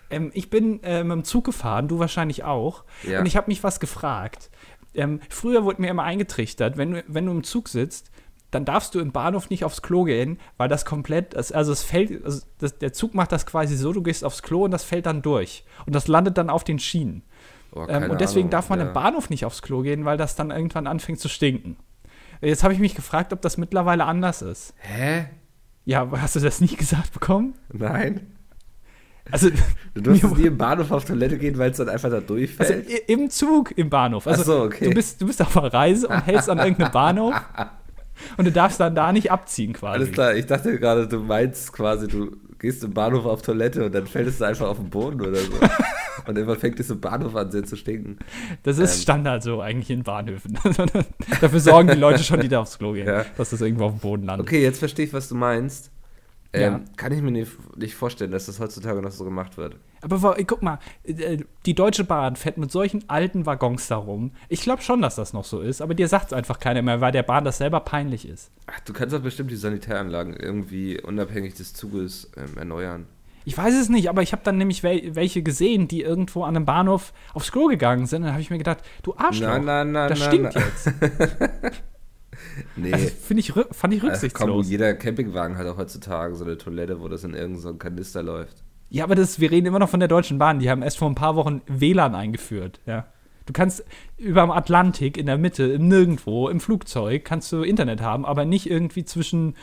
[0.09, 2.83] Ähm, ich bin äh, mit dem Zug gefahren, du wahrscheinlich auch.
[3.03, 3.19] Ja.
[3.19, 4.49] Und ich habe mich was gefragt.
[4.93, 8.09] Ähm, früher wurde mir immer eingetrichtert, wenn du, wenn du im Zug sitzt,
[8.51, 12.23] dann darfst du im Bahnhof nicht aufs Klo gehen, weil das komplett, also es fällt,
[12.23, 15.05] also das, der Zug macht das quasi so, du gehst aufs Klo und das fällt
[15.05, 15.65] dann durch.
[15.85, 17.23] Und das landet dann auf den Schienen.
[17.73, 18.51] Oh, Ähm, und deswegen Ahnung.
[18.51, 18.87] darf man ja.
[18.87, 21.75] im Bahnhof nicht aufs Klo gehen, weil das dann irgendwann anfängt zu stinken.
[22.41, 24.73] Jetzt habe ich mich gefragt, ob das mittlerweile anders ist.
[24.77, 25.25] Hä?
[25.85, 27.55] Ja, hast du das nie gesagt bekommen?
[27.71, 28.33] Nein?
[29.31, 29.49] Also,
[29.93, 32.89] Du durftest nie im Bahnhof auf Toilette gehen, weil es dann einfach da also durchfällt?
[32.89, 34.27] i- im Zug im Bahnhof.
[34.27, 34.85] Also Ach so, okay.
[34.85, 37.33] du, bist, du bist auf einer Reise und hältst an irgendeinem Bahnhof
[38.37, 39.95] und du darfst dann da nicht abziehen quasi.
[39.99, 43.93] Alles klar, ich dachte gerade, du meinst quasi, du gehst im Bahnhof auf Toilette und
[43.95, 45.51] dann fällst du einfach auf den Boden oder so.
[46.27, 48.17] und irgendwann fängt es im Bahnhof an, sehr zu stinken.
[48.63, 49.01] Das ist Ähm.
[49.01, 50.57] Standard so eigentlich in Bahnhöfen.
[51.41, 53.25] Dafür sorgen die Leute schon, die da aufs Klo gehen, Ja.
[53.37, 54.47] dass das irgendwo auf dem Boden landet.
[54.47, 55.91] Okay, jetzt verstehe ich, was du meinst.
[56.53, 56.81] Ähm, Ja.
[56.95, 59.75] Kann ich mir nicht, vorstellen, dass das heutzutage noch so gemacht wird.
[60.01, 64.31] Aber guck mal, äh, die Deutsche Bahn fährt mit solchen alten Waggons da rum.
[64.47, 67.01] Ich glaube schon, dass das noch so ist, aber dir sagt es einfach keiner mehr,
[67.01, 68.51] weil der Bahn das selber peinlich ist.
[68.67, 73.07] Ach, du kannst doch bestimmt die Sanitäranlagen irgendwie unabhängig des Zuges ähm, erneuern.
[73.45, 76.57] Ich weiß es nicht, aber ich habe dann nämlich wel welche gesehen, die irgendwo an
[76.57, 78.23] einem Bahnhof aufs Klo gegangen sind.
[78.23, 80.91] Dann habe ich mir gedacht, du Arschloch, Nein, nein, nein, das stinkt jetzt.
[82.75, 82.93] Nee.
[82.93, 84.69] Also, ich, fand ich Ach, komm, rücksichtslos.
[84.69, 88.63] jeder Campingwagen hat auch heutzutage so eine Toilette, wo das in irgendeinem so Kanister läuft.
[88.89, 90.59] Ja, aber das, wir reden immer noch von der Deutschen Bahn.
[90.59, 92.79] Die haben erst vor ein paar Wochen WLAN eingeführt.
[92.85, 93.05] Ja.
[93.45, 93.83] Du kannst
[94.17, 98.45] über dem Atlantik in der Mitte, im Nirgendwo, im Flugzeug, kannst du Internet haben, aber
[98.45, 99.55] nicht irgendwie zwischen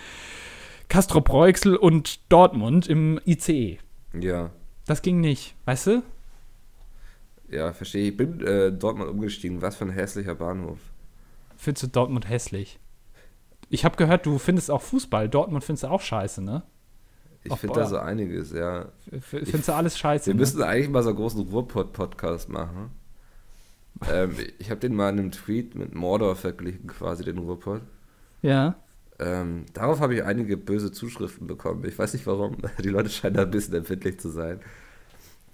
[0.88, 3.78] Castrop-Rauxel und Dortmund im ICE.
[4.18, 4.50] Ja,
[4.86, 6.02] Das ging nicht, weißt du?
[7.50, 8.08] ja, verstehe.
[8.08, 9.62] Ich bin äh, dort mal umgestiegen.
[9.62, 10.78] Was für ein hässlicher Bahnhof.
[11.64, 12.78] Findest du Dortmund hässlich?
[13.70, 15.30] Ich habe gehört, du findest auch Fußball.
[15.30, 16.62] Dortmund findest du auch scheiße, ne?
[17.42, 18.92] Ich finde da so einiges, ja.
[19.10, 20.26] F findest du alles scheiße?
[20.26, 20.40] Wir ne?
[20.40, 22.90] müssen eigentlich mal so einen großen Ruhrpott-Podcast machen.
[24.12, 27.80] ähm, ich habe den mal in einem Tweet mit Mordor verglichen, quasi den Ruhrpott.
[28.42, 28.76] Ja.
[29.18, 31.82] Ähm, darauf habe ich einige böse Zuschriften bekommen.
[31.86, 32.58] Ich weiß nicht warum.
[32.84, 34.60] Die Leute scheinen da ein bisschen empfindlich zu sein.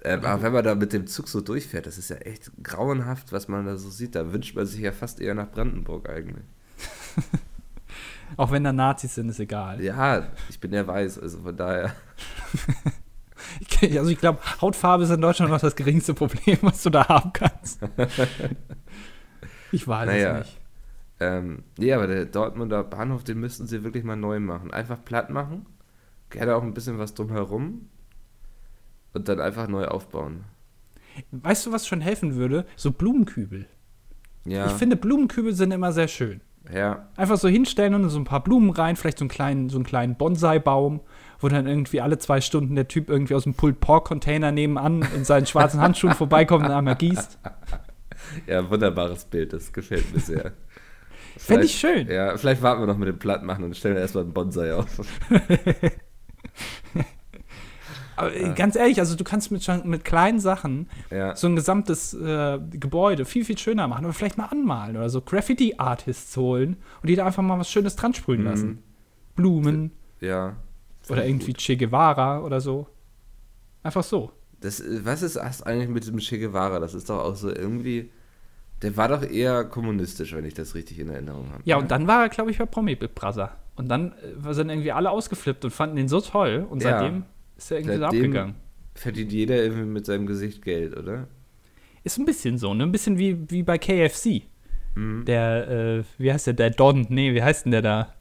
[0.03, 3.33] Ähm, aber wenn man da mit dem Zug so durchfährt, das ist ja echt grauenhaft,
[3.33, 4.15] was man da so sieht.
[4.15, 6.45] Da wünscht man sich ja fast eher nach Brandenburg eigentlich.
[8.37, 9.83] Auch wenn da Nazis sind, ist egal.
[9.83, 11.95] Ja, ich bin ja weiß, also von daher.
[13.83, 17.33] Also ich glaube, Hautfarbe ist in Deutschland noch das geringste Problem, was du da haben
[17.33, 17.81] kannst.
[19.73, 20.39] Ich weiß Naja.
[20.39, 20.61] es nicht.
[21.19, 24.73] Ähm, nee, aber der Dortmunder Bahnhof, den müssten sie wirklich mal neu machen.
[24.73, 25.67] Einfach platt machen,
[26.29, 27.89] gerne auch ein bisschen was drumherum
[29.13, 30.45] und dann einfach neu aufbauen.
[31.33, 32.65] Weißt du, was schon helfen würde?
[32.77, 33.67] So Blumenkübel.
[34.45, 36.41] Ja, Ich finde, Blumenkübel sind immer sehr schön.
[36.73, 39.77] ja, Einfach so hinstellen und so ein paar Blumen rein, vielleicht so einen kleinen, so
[39.77, 41.01] einen kleinen Bonsai-Baum,
[41.41, 45.05] wo dann irgendwie alle zwei Stunden der Typ irgendwie aus dem Pulled Pork Container nebenan
[45.15, 47.39] in seinen schwarzen Handschuhen vorbeikommt und einmal gießt.
[48.47, 50.53] ja, wunderbares Bild, das gefällt mir sehr.
[51.37, 52.09] Fände ich schön.
[52.09, 54.87] Ja, vielleicht warten wir noch mit dem Plattmachen und stellen erstmal einen Bonsai auf.
[58.21, 61.57] Aber äh, ganz ehrlich, also du kannst mit, schon, mit kleinen Sachen Ja, so ein
[61.57, 66.77] gesamtes äh, Gebäude viel, viel schöner machen oder vielleicht mal anmalen oder so Graffiti-Artists holen
[67.03, 68.69] und die da einfach mal was Schönes dran sprühen lassen.
[68.69, 68.79] Mhm.
[69.37, 70.57] Blumen ja.
[71.09, 72.87] oder irgendwie Che Guevara oder so.
[73.83, 74.33] Einfach so.
[74.61, 76.79] Das, äh, was ist das eigentlich mit dem Che Guevara?
[76.79, 78.11] Das ist doch auch so irgendwie.
[78.83, 81.63] Der war doch eher kommunistisch, wenn ich das richtig in Erinnerung habe.
[81.65, 83.57] Ja, und dann war er, glaube ich, bei Promi Big Brother.
[83.77, 84.13] Und dann
[84.45, 87.01] äh, sind irgendwie alle ausgeflippt und fanden ihn so toll und Ja.
[87.61, 88.55] Ist er irgendwie so abgegangen.
[88.95, 91.29] verdient jeder irgendwie mit seinem Gesicht Geld, oder?
[92.03, 92.85] Ist ein bisschen so, ne?
[92.85, 94.43] Ein bisschen wie, wie bei KFC.
[94.95, 95.25] Mhm.
[95.27, 97.07] Der, äh, wie heißt der, der Don?
[97.11, 98.15] Nee, wie heißt denn der da?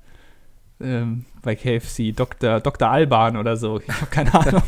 [0.81, 2.59] Ähm, bei KFC, Dr.
[2.59, 2.89] Dr.
[2.89, 3.79] Alban oder so.
[3.79, 4.61] Ich habe keine Ahnung.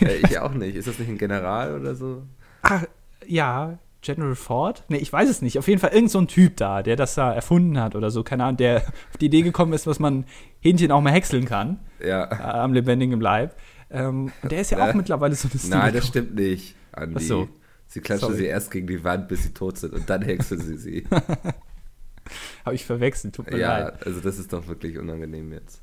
[0.00, 0.76] äh, ich auch nicht.
[0.76, 2.22] Ist das nicht ein General oder so?
[2.62, 2.84] Ach,
[3.26, 4.84] ja, General Ford?
[4.88, 5.58] Nee, ich weiß es nicht.
[5.58, 8.22] Auf jeden Fall irgend so ein Typ da, der das da erfunden hat oder so.
[8.22, 8.76] Keine Ahnung, der
[9.10, 10.24] auf die Idee gekommen ist, was man
[10.60, 11.80] Hähnchen auch mal häckseln kann.
[12.00, 12.30] Äh, Ja.
[12.62, 13.54] am lebendigen Leib.
[13.90, 17.16] Ähm, und der ist ja auch Äh, mittlerweile so eine Nein, das stimmt nicht, Andi.
[17.18, 17.48] Ach so.
[17.88, 18.38] Sie klatschen Sorry.
[18.42, 21.06] sie erst gegen die Wand, bis sie tot sind und dann hexen sie sie.
[22.64, 24.04] Habe ich verwechselt, tut mir ja, leid.
[24.06, 25.80] also das ist doch wirklich unangenehm jetzt.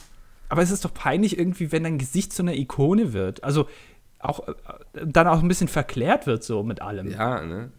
[0.49, 3.43] Aber es ist doch peinlich irgendwie, wenn dein Gesicht zu einer Ikone wird.
[3.43, 3.67] Also
[4.19, 4.53] auch äh,
[5.05, 7.09] dann auch ein bisschen verklärt wird so mit allem.
[7.09, 7.71] Ja, ne?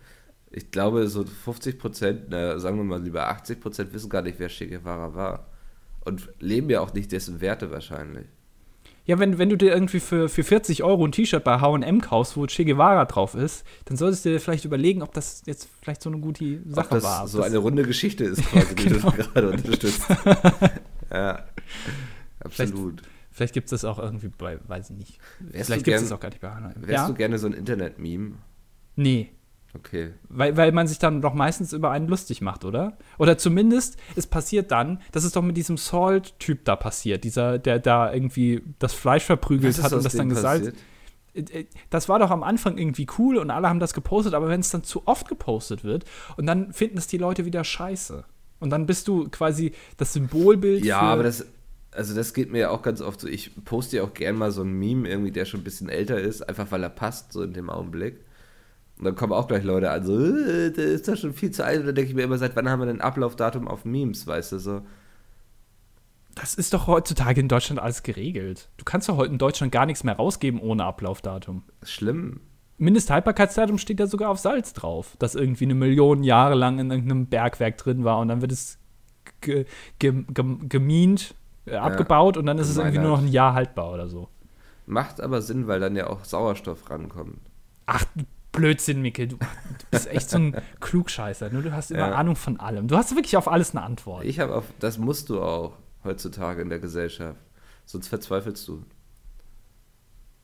[0.56, 4.48] Ich glaube, so 50 Prozent, sagen wir mal lieber 80 Prozent, wissen gar nicht, wer
[4.48, 5.46] Che Guevara war.
[6.04, 8.26] Und leben ja auch nicht dessen Werte wahrscheinlich.
[9.06, 12.36] Ja, wenn, wenn du dir irgendwie für, für 40 Euro ein T-Shirt bei HM kaufst,
[12.36, 16.02] wo Che Guevara drauf ist, dann solltest du dir vielleicht überlegen, ob das jetzt vielleicht
[16.02, 17.28] so eine gute Sache ob das war.
[17.28, 19.10] so das eine runde Geschichte ist, quasi, die genau.
[19.10, 20.02] du gerade unterstützt.
[21.10, 21.44] ja,
[22.40, 23.00] absolut.
[23.00, 25.18] Vielleicht, vielleicht gibt es das auch irgendwie bei, weiß ich nicht.
[25.40, 26.74] Wärst vielleicht gibt es das auch gar nicht bei HM.
[26.76, 27.08] Wärst ja?
[27.08, 28.36] du gerne so ein Internet-Meme?
[28.96, 29.33] Nee.
[29.76, 30.12] Okay.
[30.28, 32.96] Weil, weil man sich dann doch meistens über einen lustig macht, oder?
[33.18, 37.80] Oder zumindest, es passiert dann, das ist doch mit diesem Salt-Typ da passiert, dieser, der
[37.80, 40.72] da irgendwie das Fleisch verprügelt hat und das dann gesalzt.
[41.34, 44.48] Äh, äh, das war doch am Anfang irgendwie cool und alle haben das gepostet, aber
[44.48, 46.04] wenn es dann zu oft gepostet wird
[46.36, 48.24] und dann finden es die Leute wieder scheiße.
[48.60, 50.84] Und dann bist du quasi das Symbolbild.
[50.84, 51.44] Ja, aber das,
[51.90, 53.28] also das geht mir ja auch ganz oft so.
[53.28, 56.18] Ich poste ja auch gern mal so ein Meme irgendwie, der schon ein bisschen älter
[56.18, 58.23] ist, einfach weil er passt, so in dem Augenblick.
[58.98, 61.80] Und dann kommen auch gleich Leute an, so, äh, ist doch schon viel zu alt.
[61.80, 64.52] Und dann denke ich mir immer, seit wann haben wir denn Ablaufdatum auf Memes, weißt
[64.52, 64.82] du, so.
[66.34, 68.68] Das ist doch heutzutage in Deutschland alles geregelt.
[68.76, 71.62] Du kannst doch heute in Deutschland gar nichts mehr rausgeben ohne Ablaufdatum.
[71.82, 72.40] Schlimm.
[72.78, 77.26] Mindesthaltbarkeitsdatum steht da sogar auf Salz drauf, das irgendwie eine Million Jahre lang in irgendeinem
[77.26, 78.78] Bergwerk drin war und dann wird es
[79.40, 79.66] ge
[80.00, 81.34] ge ge gemient,
[81.66, 84.28] äh, abgebaut und dann ist es irgendwie nur noch ein Jahr haltbar oder so.
[84.86, 87.38] Macht aber Sinn, weil dann ja auch Sauerstoff rankommt.
[87.86, 88.04] Ach,
[88.54, 89.28] Blödsinn, Mikkel.
[89.28, 89.46] Du, du
[89.90, 91.50] bist echt so ein Klugscheißer.
[91.50, 91.62] Ne?
[91.62, 92.14] Du hast immer ja.
[92.14, 92.88] Ahnung von allem.
[92.88, 94.24] Du hast wirklich auf alles eine Antwort.
[94.24, 97.40] Ich habe auf, das musst du auch heutzutage in der Gesellschaft.
[97.84, 98.84] Sonst verzweifelst du.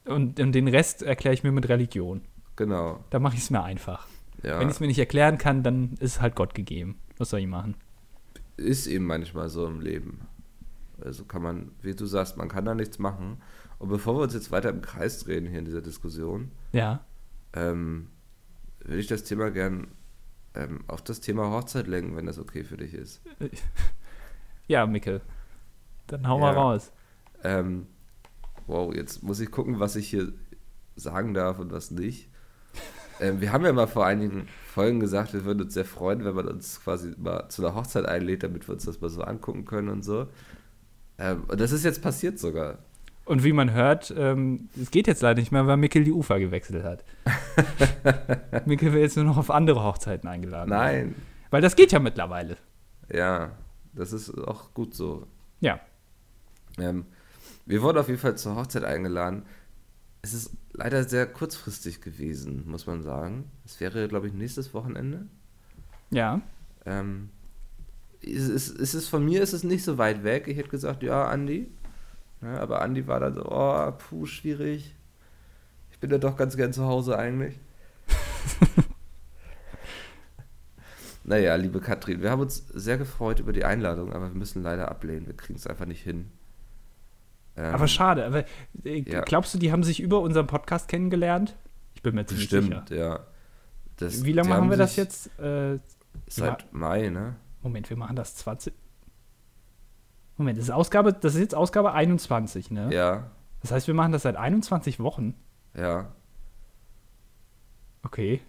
[0.04, 2.22] Und, und den Rest erkläre ich mir mit Religion.
[2.56, 3.04] Genau.
[3.10, 4.06] Da mache ich es mir einfach.
[4.42, 4.58] Ja.
[4.58, 6.98] Wenn ich es mir nicht erklären kann, dann ist halt Gott gegeben.
[7.16, 7.76] Was soll ich machen?
[8.56, 10.26] Ist eben manchmal so im Leben.
[11.02, 13.38] Also kann man, wie du sagst, man kann da nichts machen.
[13.78, 17.00] Und bevor wir uns jetzt weiter im Kreis drehen hier in dieser Diskussion, ja
[17.54, 18.08] ähm,
[18.80, 19.88] würde ich das Thema gern
[20.54, 23.22] ähm, auf das Thema Hochzeit lenken, wenn das okay für dich ist.
[24.70, 25.20] Ja, Mikkel.
[26.06, 26.40] Dann hau ja.
[26.42, 26.92] mal raus.
[27.42, 27.88] Ähm,
[28.68, 30.32] wow, jetzt muss ich gucken, was ich hier
[30.94, 32.28] sagen darf und was nicht.
[33.22, 36.34] Ähm, wir haben ja mal vor einigen Folgen gesagt, wir würden uns sehr freuen, wenn
[36.34, 39.66] man uns quasi mal zu einer Hochzeit einlädt, damit wir uns das mal so angucken
[39.66, 40.26] können und so.
[41.18, 42.78] Ähm, und das ist jetzt passiert sogar.
[43.30, 46.40] Und wie man hört, ähm, es geht jetzt leider nicht mehr, weil Mikkel die Ufer
[46.40, 47.04] gewechselt hat.
[48.66, 50.70] Mikkel wird jetzt nur noch auf andere Hochzeiten eingeladen.
[50.70, 51.14] Nein.
[51.48, 52.56] Weil das geht ja mittlerweile.
[53.08, 53.52] Ja,
[53.92, 55.28] das ist auch gut so.
[55.60, 55.78] Ja.
[56.76, 57.06] Ähm,
[57.66, 59.44] wir wurden auf jeden Fall zur Hochzeit eingeladen.
[60.22, 63.48] Es ist leider sehr kurzfristig gewesen, muss man sagen.
[63.64, 65.28] Es wäre, glaube ich, nächstes Wochenende.
[66.10, 66.40] Ja.
[66.84, 67.28] Ähm,
[68.22, 70.48] ist, ist, ist es von mir ist es nicht so weit weg.
[70.48, 71.70] Ich hätte gesagt, ja, Andi,
[72.42, 74.94] ja, aber Andi war dann so, oh, puh, schwierig.
[75.90, 77.58] Ich bin ja doch ganz gern zu Hause eigentlich.
[81.24, 84.90] naja, liebe Katrin, wir haben uns sehr gefreut über die Einladung, aber wir müssen leider
[84.90, 85.26] ablehnen.
[85.26, 86.30] Wir kriegen es einfach nicht hin.
[87.56, 88.24] Ähm, aber schade.
[88.24, 88.44] Aber,
[88.84, 89.20] äh, ja.
[89.22, 91.56] Glaubst du, die haben sich über unseren Podcast kennengelernt?
[91.94, 93.00] Ich bin mir ziemlich Bestimmt, sicher.
[93.00, 93.20] ja.
[93.96, 95.38] Das, Wie lange machen wir das jetzt?
[95.38, 95.78] Äh,
[96.26, 97.36] seit Mai, ne?
[97.62, 98.72] Moment, wir machen das 20,
[100.40, 102.92] Moment, das ist Ausgabe, das ist jetzt Ausgabe 21, ne?
[102.92, 103.30] Ja.
[103.60, 105.34] Das heißt, wir machen das seit 21 Wochen.
[105.76, 106.12] Ja.
[108.02, 108.40] Okay.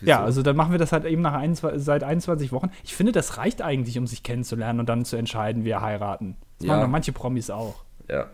[0.00, 0.10] Wieso?
[0.10, 2.70] Ja, also dann machen wir das halt eben nach ein, seit 21 Wochen.
[2.82, 6.38] Ich finde, das reicht eigentlich, um sich kennenzulernen und dann zu entscheiden, wir heiraten.
[6.58, 6.72] Das ja.
[6.72, 7.84] machen doch manche Promis auch.
[8.08, 8.30] Ja.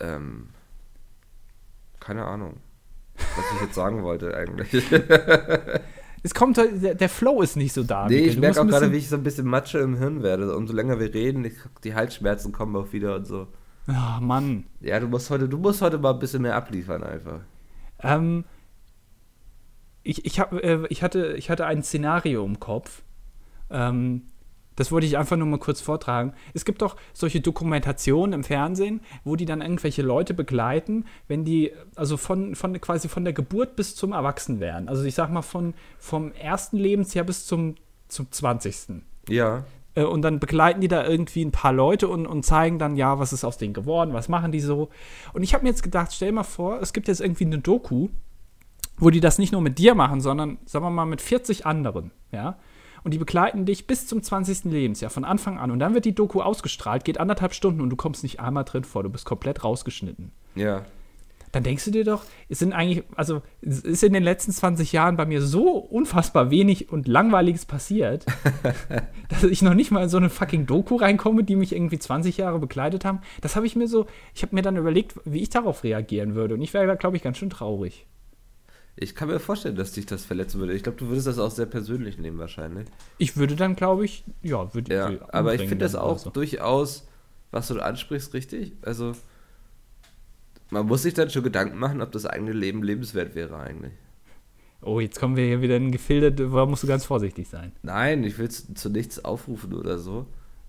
[0.00, 0.50] Ähm.
[1.98, 2.60] Keine Ahnung,
[3.16, 4.84] was ich jetzt sagen wollte eigentlich.
[6.24, 8.08] es kommt, der, der Flow ist nicht so da.
[8.08, 10.56] Nee, ich merke auch gerade, wie ich so ein bisschen Matsche im Hirn werde.
[10.56, 11.52] Umso länger wir reden, ich,
[11.84, 13.46] die Halsschmerzen kommen auch wieder und so.
[13.88, 14.64] Ach, Mann.
[14.80, 17.40] Ja, du musst heute, du musst heute mal ein bisschen mehr abliefern einfach.
[18.02, 18.44] Ähm,
[20.02, 23.02] ich, ich, hab, äh, ich, hatte, ich hatte ein Szenario im Kopf.
[23.68, 24.22] Ähm,
[24.76, 26.32] das wollte ich einfach nur mal kurz vortragen.
[26.52, 31.72] Es gibt doch solche Dokumentationen im Fernsehen, wo die dann irgendwelche Leute begleiten, wenn die,
[31.94, 34.88] also von, von quasi von der Geburt bis zum Erwachsenwerden.
[34.88, 37.76] Also ich sag mal von, vom ersten Lebensjahr bis zum,
[38.08, 39.02] zum 20.
[39.28, 39.64] Ja.
[39.94, 43.18] Äh, und dann begleiten die da irgendwie ein paar Leute und, und zeigen dann, ja,
[43.18, 44.88] was ist aus denen geworden, was machen die so.
[45.32, 48.08] Und ich habe mir jetzt gedacht, stell mal vor, es gibt jetzt irgendwie eine Doku,
[48.98, 52.10] wo die das nicht nur mit dir machen, sondern, sagen wir mal, mit 40 anderen,
[52.32, 52.58] ja
[53.04, 54.64] und die begleiten dich bis zum 20.
[54.64, 55.70] Lebensjahr von Anfang an.
[55.70, 58.84] Und dann wird die Doku ausgestrahlt, geht anderthalb Stunden und du kommst nicht einmal drin
[58.84, 60.32] vor, du bist komplett rausgeschnitten.
[60.54, 60.84] Ja.
[61.52, 64.90] Dann denkst du dir doch, es sind eigentlich, also es ist in den letzten 20
[64.90, 68.26] Jahren bei mir so unfassbar wenig und Langweiliges passiert,
[69.28, 72.38] dass ich noch nicht mal in so eine fucking Doku reinkomme, die mich irgendwie 20
[72.38, 73.20] Jahre begleitet haben.
[73.40, 76.54] Das habe ich mir so, ich habe mir dann überlegt, wie ich darauf reagieren würde.
[76.54, 78.04] Und ich wäre, glaube ich, ganz schön traurig.
[78.96, 80.72] Ich kann mir vorstellen, dass dich das verletzen würde.
[80.72, 82.86] Ich glaube, du würdest das auch sehr persönlich nehmen, wahrscheinlich.
[83.18, 85.20] Ich würde dann, glaube ich, ja, würde Ja, ich.
[85.34, 86.30] aber ich finde das auch so.
[86.30, 87.06] durchaus,
[87.50, 88.72] was du ansprichst, richtig.
[88.82, 89.12] Also,
[90.70, 93.92] man muss sich dann schon Gedanken machen, ob das eigene Leben lebenswert wäre eigentlich.
[94.80, 97.72] Oh, jetzt kommen wir hier wieder in Gefilde, da musst du ganz vorsichtig sein.
[97.82, 100.26] Nein, ich will zu, zu nichts aufrufen oder so.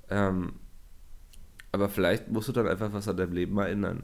[0.09, 0.53] Ähm,
[1.71, 4.03] aber vielleicht musst du dann einfach was an deinem Leben mal ändern.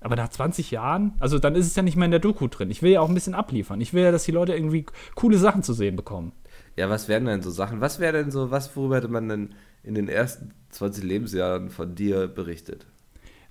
[0.00, 2.70] Aber nach 20 Jahren, also dann ist es ja nicht mehr in der Doku drin.
[2.70, 3.80] Ich will ja auch ein bisschen abliefern.
[3.80, 6.32] Ich will ja, dass die Leute irgendwie coole Sachen zu sehen bekommen.
[6.76, 7.80] Ja, was wären denn so Sachen?
[7.80, 11.94] Was wäre denn so, was, worüber hätte man denn in den ersten 20 Lebensjahren von
[11.94, 12.86] dir berichtet?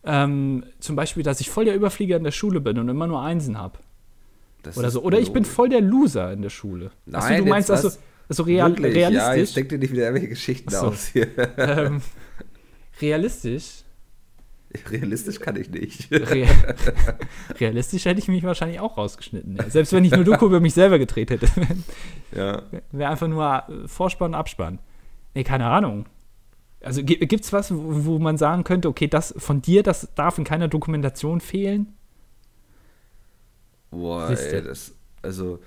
[0.04, 3.22] Ähm, zum Beispiel, dass ich voll der Überflieger in der Schule bin und immer nur
[3.22, 3.80] Einsen habe.
[4.76, 5.02] Oder so.
[5.04, 6.92] Oder ich bin voll der Loser in der Schule.
[7.12, 7.92] Achso, Nein, du meinst also,
[8.28, 8.96] also real, Wirklich?
[8.96, 9.56] Ja, jetzt realistisch.
[9.56, 10.78] denk dir nicht wieder irgendwelche Geschichten so.
[10.78, 11.28] aus hier.
[11.58, 12.02] ähm,
[13.02, 13.84] realistisch.
[14.90, 16.12] Realistisch kann ich nicht.
[16.12, 16.48] Re
[17.60, 19.56] realistisch hätte ich mich wahrscheinlich auch rausgeschnitten.
[19.56, 19.70] Ja.
[19.70, 21.48] Selbst wenn ich nur Doku über mich selber gedreht hätte.
[22.36, 22.62] ja.
[22.92, 24.80] Wäre einfach nur äh, Vorspann, Abspann.
[25.34, 26.06] Nee, keine Ahnung.
[26.82, 30.44] Also gi- gibt's was, wo, man sagen könnte, okay, das von dir, das darf in
[30.44, 31.94] keiner Dokumentation fehlen?
[33.92, 35.60] Boah, ey, das, also,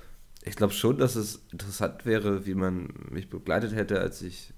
[0.44, 4.54] ich glaube schon, dass es interessant wäre, wie man mich begleitet hätte, als ich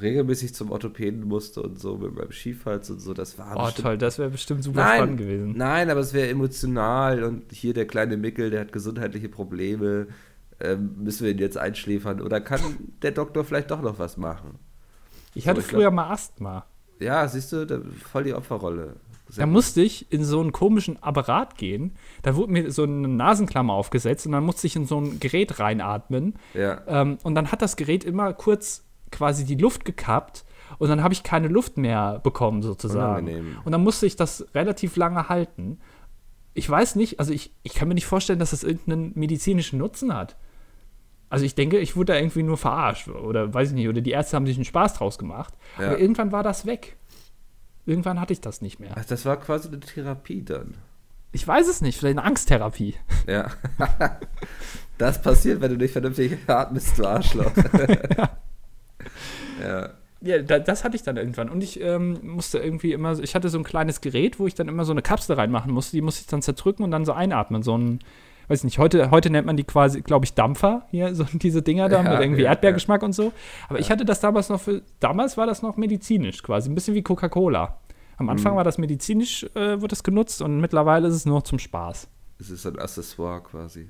[0.00, 3.14] regelmäßig zum Orthopäden musste und so mit meinem Schiefhals und so.
[3.14, 5.54] Das war Oh, bestimmt- toll, das wäre bestimmt super Nein, spannend gewesen.
[5.56, 10.06] Nein, aber es wäre emotional und hier der kleine Mickel, der hat gesundheitliche Probleme.
[10.60, 12.60] Ähm, müssen wir ihn jetzt einschläfern oder kann
[13.02, 14.58] der Doktor vielleicht doch noch was machen?
[15.34, 16.64] Ich hatte ich früher glaub- mal Asthma.
[17.00, 17.80] Ja, siehst du, da,
[18.10, 18.96] voll die Opferrolle.
[19.28, 19.52] Sehr Da gut.
[19.52, 21.92] musste ich in so einen komischen Apparat gehen.
[22.22, 25.60] Da wurde mir so eine Nasenklammer aufgesetzt und dann musste ich in so ein Gerät
[25.60, 26.34] reinatmen.
[26.54, 30.44] Ja, Ähm, und dann hat das Gerät immer kurz quasi die Luft gekappt
[30.78, 33.26] und dann habe ich keine Luft mehr bekommen, sozusagen.
[33.26, 33.58] Unangenehm.
[33.64, 35.78] Und dann musste ich das relativ lange halten.
[36.54, 40.14] Ich weiß nicht, also ich, ich kann mir nicht vorstellen, dass das irgendeinen medizinischen Nutzen
[40.14, 40.36] hat.
[41.30, 44.12] Also ich denke, ich wurde da irgendwie nur verarscht oder weiß ich nicht, oder die
[44.12, 45.54] Ärzte haben sich einen Spaß draus gemacht.
[45.78, 45.88] Ja.
[45.88, 46.96] Aber irgendwann war das weg.
[47.86, 48.92] Irgendwann hatte ich das nicht mehr.
[48.96, 50.74] Ach, das war quasi eine Therapie dann.
[51.32, 52.94] Ich weiß es nicht, vielleicht eine Angsttherapie.
[53.26, 53.50] Ja.
[54.98, 57.52] das passiert, wenn du nicht vernünftig atmest, du Arschloch.
[58.16, 58.30] ja.
[60.20, 61.48] Ja, da, das hatte ich dann irgendwann.
[61.48, 64.66] Und ich ähm, musste irgendwie immer, ich hatte so ein kleines Gerät, wo ich dann
[64.66, 65.92] immer so eine Kapsel reinmachen musste.
[65.96, 67.62] Die musste ich dann zerdrücken und dann so einatmen.
[67.62, 68.00] So ein,
[68.48, 71.88] weiß nicht, heute, heute nennt man die quasi, glaube ich, Dampfer, hier, so diese Dinger
[71.88, 73.32] da Ja, mit irgendwie ja, Erdbeergeschmack und so.
[73.68, 76.94] Aber ich hatte das damals noch für, damals war das noch medizinisch quasi, ein bisschen
[76.96, 77.78] wie Coca-Cola.
[78.16, 78.56] Am Anfang Mhm.
[78.56, 82.08] war das medizinisch, äh, wird das genutzt und mittlerweile ist es nur zum Spaß.
[82.40, 83.88] Es ist ein Accessoire quasi.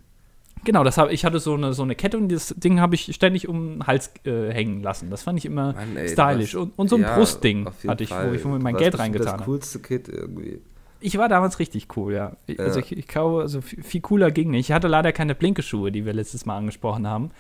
[0.65, 3.15] Genau, das hab, ich hatte so eine, so eine Kette und dieses Ding habe ich
[3.15, 5.11] ständig um den Hals äh, hängen lassen.
[5.11, 6.55] Das fand ich immer Mann, ey, du stylisch.
[6.55, 8.31] Und, und so ein Ja, Brustding hatte ich, Fall.
[8.31, 9.45] wo ich Du mein warst Geld reingetan Das habe.
[9.45, 10.61] coolste Kid irgendwie.
[11.01, 12.37] Ich war damals richtig cool, ja.
[12.49, 12.57] Ja.
[12.65, 14.69] Also ich, ich glaube, also viel, viel cooler ging nicht.
[14.69, 17.31] Ich hatte leider keine Blinkeschuhe, die wir letztes Mal angesprochen haben.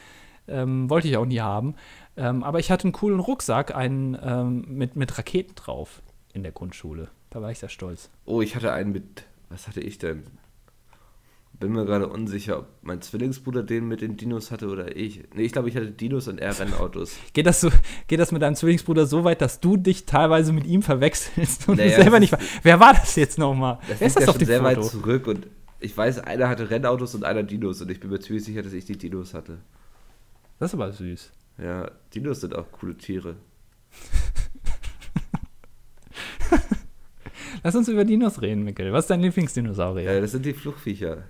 [0.46, 1.74] Ähm, wollte ich auch nie haben.
[2.16, 6.02] Ähm, aber ich hatte einen coolen Rucksack, einen ähm, mit, mit Raketen drauf
[6.32, 7.08] in der Grundschule.
[7.30, 8.10] Da war ich sehr stolz.
[8.24, 9.24] Oh, ich hatte einen mit.
[9.50, 10.22] Was hatte ich denn?
[11.60, 15.24] Bin mir gerade unsicher, ob mein Zwillingsbruder den mit den Dinos hatte oder ich.
[15.34, 17.16] Nee, ich glaube, ich hatte Dinos und er Rennautos.
[17.32, 17.70] Geht das, so,
[18.06, 21.78] geht das mit deinem Zwillingsbruder so weit, dass du dich teilweise mit ihm verwechselst und
[21.78, 22.36] Naja, du selber nicht?
[22.62, 23.78] Wer war das jetzt nochmal?
[23.88, 24.88] Das Wer ist das ja auf schon dem sehr weit Foto?
[24.88, 25.48] zurück und
[25.80, 28.72] ich weiß, einer hatte Rennautos und einer Dinos und ich bin mir ziemlich sicher, dass
[28.72, 29.58] ich die Dinos hatte.
[30.60, 31.32] Das ist aber süß.
[31.60, 33.34] Ja, Dinos sind auch coole Tiere.
[37.64, 38.92] Lass uns über Dinos reden, Mikkel.
[38.92, 40.12] Was ist dein Lieblingsdinosaurier?
[40.12, 41.24] Ja, das sind die Fluchviecher.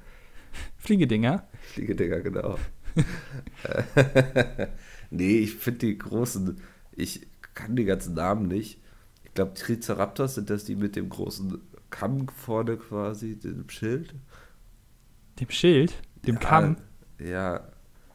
[0.89, 1.47] Fliegedinger?
[1.61, 2.59] Fliegedinger, genau.
[5.11, 6.61] nee, ich finde die großen,
[6.93, 8.81] ich kann die ganzen Namen nicht.
[9.25, 14.15] Ich glaube, Triceratops sind das die mit dem großen Kamm vorne quasi, dem Schild.
[15.41, 15.95] Dem Schild?
[16.27, 16.77] Dem ja, Kamm?
[17.19, 17.69] Ja,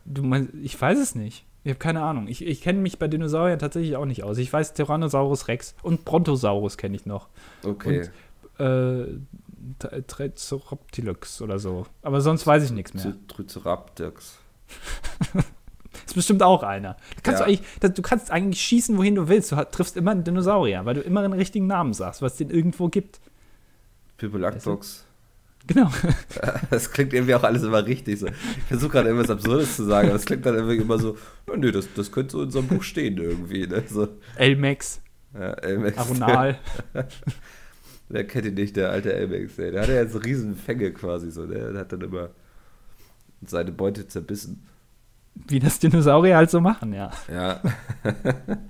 [0.06, 1.46] Du meinst, ich weiß es nicht.
[1.64, 2.28] Ich habe keine Ahnung.
[2.28, 4.38] Ich, ich kenne mich bei Dinosauriern tatsächlich auch nicht aus.
[4.38, 7.30] Ich weiß Tyrannosaurus Rex und Brontosaurus kenne ich noch.
[7.64, 8.10] okay.
[8.60, 9.20] Äh, T-
[10.08, 11.86] Triceratops oder so.
[12.02, 13.14] Aber sonst weiß ich nichts mehr.
[13.28, 14.40] Triceratops.
[16.06, 16.96] Ist bestimmt auch einer.
[17.16, 17.46] Du kannst, Ja.
[17.46, 19.52] du, eigentlich, du kannst eigentlich schießen, wohin du willst.
[19.52, 22.50] Du triffst immer einen Dinosaurier, weil du immer den richtigen Namen sagst, was es den
[22.50, 23.20] irgendwo gibt.
[24.18, 25.06] Pipelactox.
[25.68, 25.90] Genau.
[26.70, 28.20] Das klingt irgendwie auch alles immer richtig.
[28.20, 28.28] So.
[28.28, 31.16] Ich versuche gerade irgendwas Absurdes zu sagen, aber es klingt dann irgendwie immer so,
[31.50, 33.68] oh, nee, das, das könnte so in so einem Buch stehen irgendwie.
[33.68, 33.84] Ne?
[33.88, 35.00] So, Elmex,
[35.34, 35.98] ja, Elmex.
[35.98, 36.58] Aronal.
[38.14, 39.72] Wer kennt ihn nicht, der alte Elmex, ey.
[39.72, 41.72] Der hatte ja so riesen Fänge quasi so, ne?
[41.72, 42.30] Der hat dann immer
[43.44, 44.68] seine Beute zerbissen.
[45.48, 47.10] Wie das Dinosaurier halt so machen, ja.
[47.28, 47.60] Ja.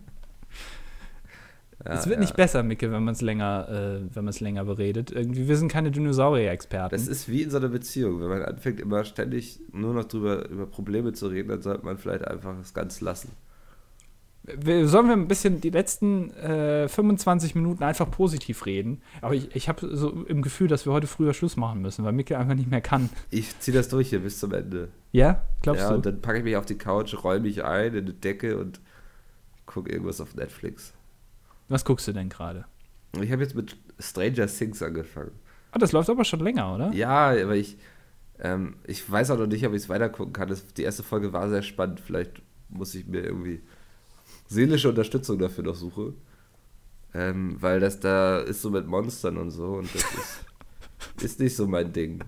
[1.86, 2.22] Ja, es wird ja.
[2.22, 5.12] nicht besser, Micke, wenn man es länger, äh, wenn man es länger beredet.
[5.12, 6.96] Irgendwie, wir sind keine Dinosaurier-Experten.
[6.96, 8.22] Das ist wie in so einer Beziehung.
[8.22, 11.98] Wenn man anfängt, immer ständig nur noch drüber, über Probleme zu reden, dann sollte man
[11.98, 13.34] vielleicht einfach das ganz lassen.
[14.46, 19.02] Sollen wir ein bisschen die letzten äh, 25 Minuten einfach positiv reden?
[19.22, 22.12] Aber ich, ich habe so im Gefühl, dass wir heute früher Schluss machen müssen, weil
[22.12, 23.10] Micke einfach nicht mehr kann.
[23.30, 24.90] Ich ziehe das durch hier bis zum Ende.
[25.14, 25.44] Ja?
[25.62, 25.96] Glaubst ja, du?
[25.96, 28.82] und dann packe ich mich auf die Couch, räume mich ein in eine Decke und
[29.66, 30.94] gucke irgendwas auf Netflix.
[31.70, 32.66] Was guckst du denn gerade?
[33.22, 35.32] Ich habe jetzt mit Stranger Things angefangen.
[35.72, 36.92] Ah, das läuft aber schon länger, oder?
[36.92, 37.78] Ja, aber ich,
[38.40, 40.50] ähm, ich weiß auch noch nicht, ob ich es weitergucken kann.
[40.50, 42.02] Das, die erste Folge war sehr spannend.
[42.02, 43.62] Vielleicht muss ich mir irgendwie
[44.54, 46.16] seelische Unterstützung dafür noch suchen.
[47.16, 51.56] Ähm, weil das da ist so mit Monstern und so und das ist, ist nicht
[51.56, 52.24] so mein Ding.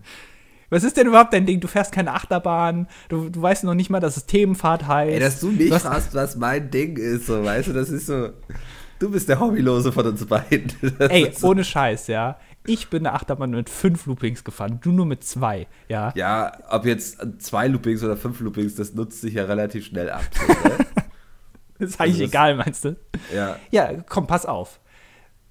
[0.70, 1.60] Was ist denn überhaupt dein Ding?
[1.60, 5.14] Du fährst keine Achterbahn, du, du weißt noch nicht mal, dass es Themenfahrt heißt.
[5.14, 8.08] Ey, dass du mich hast- fragst, was mein Ding ist, so, weißt du, das ist
[8.08, 8.30] so.
[8.98, 10.72] Du bist der Hobbylose von uns beiden.
[11.00, 12.40] Das Ey, so, ohne Scheiß, ja.
[12.66, 16.12] Ich bin eine Achterbahn mit fünf Loopings gefahren, du nur mit zwei, ja.
[16.16, 20.24] ja, ob jetzt zwei Loopings oder fünf Loopings, das nutzt sich ja relativ schnell ab.
[20.34, 20.78] So, ne?
[21.80, 22.96] Das ist eigentlich Also egal, meinst du?
[23.34, 23.58] ja.
[23.72, 24.80] Ja, komm, pass auf.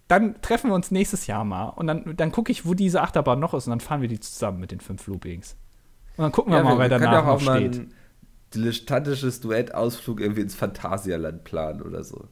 [0.09, 3.41] Dann treffen wir uns nächstes Jahr mal und dann, dann gucke ich, wo diese Achterbahn
[3.41, 5.57] noch ist und dann fahren wir die zusammen mit den fünf Loopings.
[6.17, 7.77] Und dann gucken wir ja, mal, wer können danach auch noch mal steht.
[7.77, 7.95] ein
[8.55, 12.29] dilettantisches Duettausflug irgendwie ins Phantasialand planen oder so.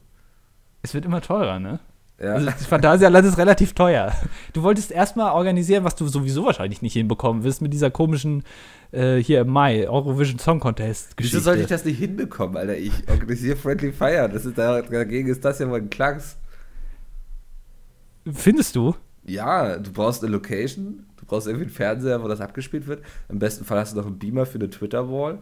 [0.81, 1.79] Es wird immer teurer, ne?
[2.19, 2.33] Ja.
[2.33, 4.13] Also das Phantasialand ist relativ teuer.
[4.53, 8.43] Du wolltest erstmal organisieren, was du sowieso wahrscheinlich nicht hinbekommen wirst mit dieser komischen
[8.91, 11.37] äh, hier im Mai Eurovision Song Contest Geschichte.
[11.37, 12.77] Wieso sollte ich das nicht hinbekommen, Alter?
[12.77, 14.29] Ich organisiere Friendly Fire.
[14.31, 16.37] Das ist, dagegen ist das ja mal ein Klacks.
[18.31, 18.95] Findest du?
[19.25, 23.03] Ja, du brauchst eine Location, du brauchst irgendwie einen Fernseher, wo das abgespielt wird.
[23.29, 25.39] Im besten Fall hast du noch einen Beamer für eine Twitter-Wall.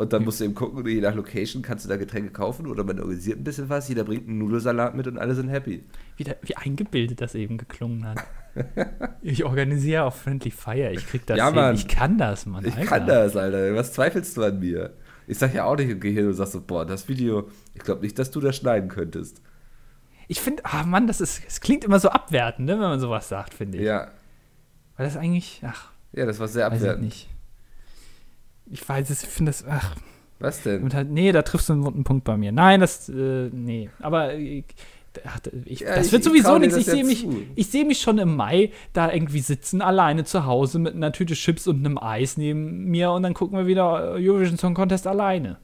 [0.00, 2.84] Und dann musst du eben gucken, je nach Location kannst du da Getränke kaufen oder
[2.84, 3.88] man organisiert ein bisschen was.
[3.88, 5.84] Jeder bringt einen Nudelsalat mit und alle sind happy.
[6.16, 8.24] Wie, da, wie eingebildet das eben geklungen hat.
[9.22, 10.90] ich organisiere auf Friendly Fire.
[10.92, 11.54] Ich krieg das Ja, hin.
[11.54, 11.74] Mann.
[11.74, 12.64] Ich kann das, Mann.
[12.64, 12.86] Ich Alter.
[12.88, 13.74] kann das, Alter.
[13.74, 14.94] Was zweifelst du an mir?
[15.26, 18.00] Ich sag ja auch nicht im Gehirn und sag so, boah, das Video, ich glaube
[18.02, 19.40] nicht, dass du das schneiden könntest.
[20.28, 23.28] Ich finde, ah Mann, das ist, es klingt immer so abwertend, ne, wenn man sowas
[23.28, 23.84] sagt, finde ich.
[23.84, 24.08] Ja,
[24.96, 27.04] Weil das eigentlich, ach, ja, das war sehr weiß ich abwertend.
[27.04, 27.28] nicht.
[28.70, 29.94] Ich weiß es, ich finde das, ach,
[30.38, 30.82] Was denn?
[30.82, 32.52] und halt, nee, da triffst du einen wunden Punkt bei mir.
[32.52, 34.64] Nein, das, äh, nee, aber ich,
[35.24, 36.76] ach, ich, Ja, das ich- wird sowieso nichts.
[36.76, 40.46] Ich sehe ja mich, ich sehe mich schon im Mai da irgendwie sitzen, alleine zu
[40.46, 44.12] Hause mit einer Tüte Chips und einem Eis neben mir und dann gucken wir wieder
[44.12, 45.58] Eurovision Song Contest alleine.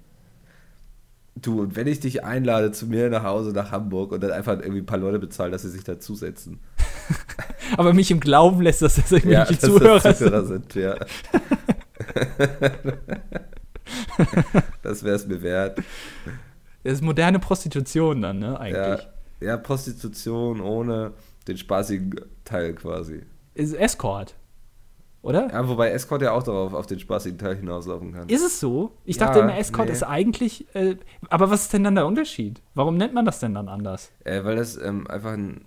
[1.38, 4.54] Du, und wenn ich dich einlade zu mir nach Hause nach Hamburg und dann einfach
[4.58, 6.60] irgendwie ein paar Leute bezahlen, dass sie sich dazusetzen.
[7.76, 10.16] Aber mich im Glauben lässt, dass das irgendwelche dass das Zuhörer sind.
[10.16, 10.96] Zuhörer sind, ja.
[14.82, 15.78] das wäre es mir wert.
[16.82, 19.08] Das ist moderne Prostitution dann, ne, Ja, eigentlich.
[19.40, 21.12] ja, Prostitution ohne
[21.48, 23.22] den spaßigen Teil quasi.
[23.54, 24.34] Ist Escort,
[25.22, 25.48] oder?
[25.50, 28.28] Ja, wobei Escort ja auch darauf auf den spaßigen Teil hinauslaufen kann.
[28.28, 28.92] Ist es so?
[29.04, 29.92] Ich Ja, dachte immer, Escort nee.
[29.94, 30.66] ist eigentlich.
[30.74, 30.96] Äh,
[31.28, 32.60] aber was ist denn dann der Unterschied?
[32.74, 34.10] Warum nennt man das denn dann anders?
[34.24, 35.64] Äh, weil das ähm, einfach ein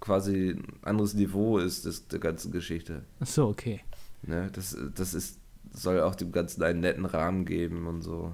[0.00, 3.02] quasi ein anderes Niveau ist des, der ganzen Geschichte.
[3.20, 3.80] Ach so, okay.
[4.22, 4.50] Ne?
[4.52, 5.38] Das, das ist,
[5.76, 8.32] soll auch dem Ganzen einen netten Rahmen geben und so.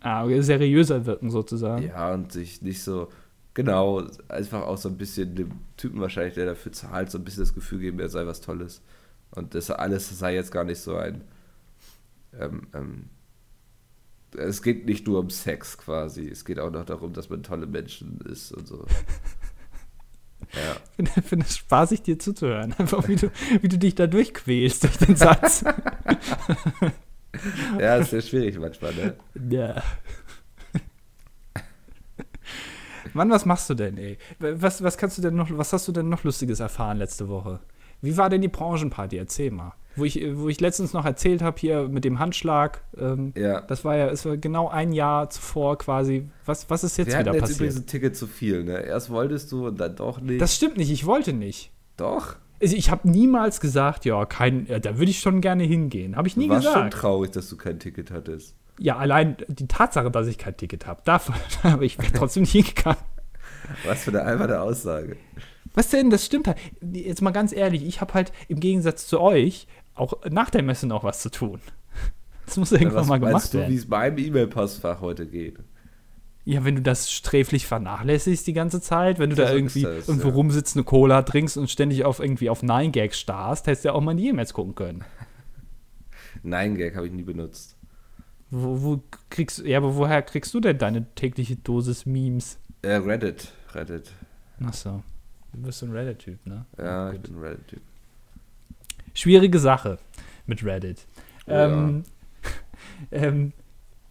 [0.00, 1.86] Ah, okay, seriöser wirken sozusagen.
[1.86, 3.08] Ja, und sich nicht so,
[3.54, 7.42] genau, einfach auch so ein bisschen dem Typen wahrscheinlich, der dafür zahlt, so ein bisschen
[7.42, 8.82] das Gefühl geben, er sei was Tolles.
[9.30, 11.22] Und das alles sei jetzt gar nicht so ein.
[12.38, 13.04] Ähm, ähm,
[14.36, 17.66] es geht nicht nur um Sex quasi, es geht auch noch darum, dass man tolle
[17.66, 18.84] Menschen ist und so.
[20.54, 20.76] Ja.
[20.98, 22.72] Ich finde find es spaßig, dir zuzuhören.
[22.78, 23.30] Einfach wie du,
[23.60, 25.64] wie du dich da durchquälst durch den Satz.
[27.78, 29.14] ja, ist sehr schwierig manchmal, ne?
[29.50, 29.82] ja.
[33.12, 34.18] Mann, was machst du denn, ey?
[34.40, 37.60] Was, was kannst du denn noch, was hast du denn noch Lustiges erfahren letzte Woche?
[38.00, 39.16] Wie war denn die Branchenparty?
[39.16, 39.74] Erzähl mal.
[39.96, 43.60] Wo ich, wo ich letztens noch erzählt habe, hier mit dem Handschlag, ähm, Ja.
[43.60, 46.28] das war ja, es war genau ein Jahr zuvor quasi.
[46.46, 47.58] Was, was ist jetzt Wir wieder jetzt passiert?
[47.60, 48.80] übrigens ein Ticket zu viel, ne?
[48.84, 50.40] Erst wolltest du und dann doch nicht.
[50.40, 51.70] Das stimmt nicht, ich wollte nicht.
[51.96, 52.36] doch.
[52.62, 56.16] Also ich habe niemals gesagt, ja, kein, ja, da würde ich schon gerne hingehen.
[56.16, 56.94] Habe ich nie War schon gesagt.
[56.94, 58.54] traurig, dass du kein Ticket hattest.
[58.78, 62.98] Ja, allein die Tatsache, dass ich kein Ticket habe, davon habe ich trotzdem nicht hingegangen.
[63.84, 65.16] Was für eine alberne Aussage.
[65.74, 66.08] Was denn?
[66.10, 66.56] Das stimmt halt.
[66.80, 70.86] Jetzt mal ganz ehrlich, ich habe halt im Gegensatz zu euch auch nach der Messe
[70.86, 71.60] noch was zu tun.
[72.46, 73.74] Das muss irgendwann Was mal gemacht du, wie werden.
[73.78, 75.56] es meinem E-Mail-Postfach heute geht?
[76.44, 80.06] Ja, wenn du das sträflich vernachlässigst die ganze Zeit, wenn du Ja, da irgendwie das,
[80.08, 80.34] irgendwo ja.
[80.34, 83.94] rumsitzt, eine Cola trinkst und ständig auf irgendwie auf Nine Gags starrst, hättest du ja
[83.94, 85.04] auch mal in die E-Mails gucken können.
[86.42, 87.76] Nein, Gag habe ich nie benutzt.
[88.50, 92.58] Wo, wo kriegst ja, aber woher kriegst du denn deine tägliche Dosis Memes?
[92.82, 93.52] Äh, Reddit.
[93.72, 94.12] Reddit.
[94.62, 95.02] Ach so.
[95.54, 96.66] Du bist so ein Reddit-Typ, ne?
[96.76, 97.16] Ja, Gut.
[97.16, 97.80] ich bin ein Reddit-Typ.
[99.14, 99.98] Schwierige Sache
[100.46, 101.06] mit Reddit.
[101.46, 101.66] Oh ja.
[101.66, 102.02] ähm,
[103.10, 103.52] ähm,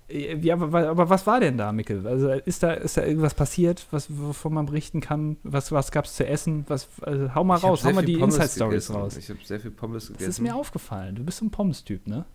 [0.10, 2.06] ja, aber, aber was war denn da, Mikkel?
[2.06, 5.38] Also ist da, ist da irgendwas passiert, was, wovon man berichten kann?
[5.44, 6.66] Was, was gab es zu essen?
[6.68, 9.18] Was, also, hau mal Ich raus, hau mal die Inside-Stories raus.
[9.18, 10.30] Ich habe sehr viel Pommes Das gegessen.
[10.30, 11.16] ist mir aufgefallen.
[11.16, 12.26] Du bist so ein Pommes-Typ, ne?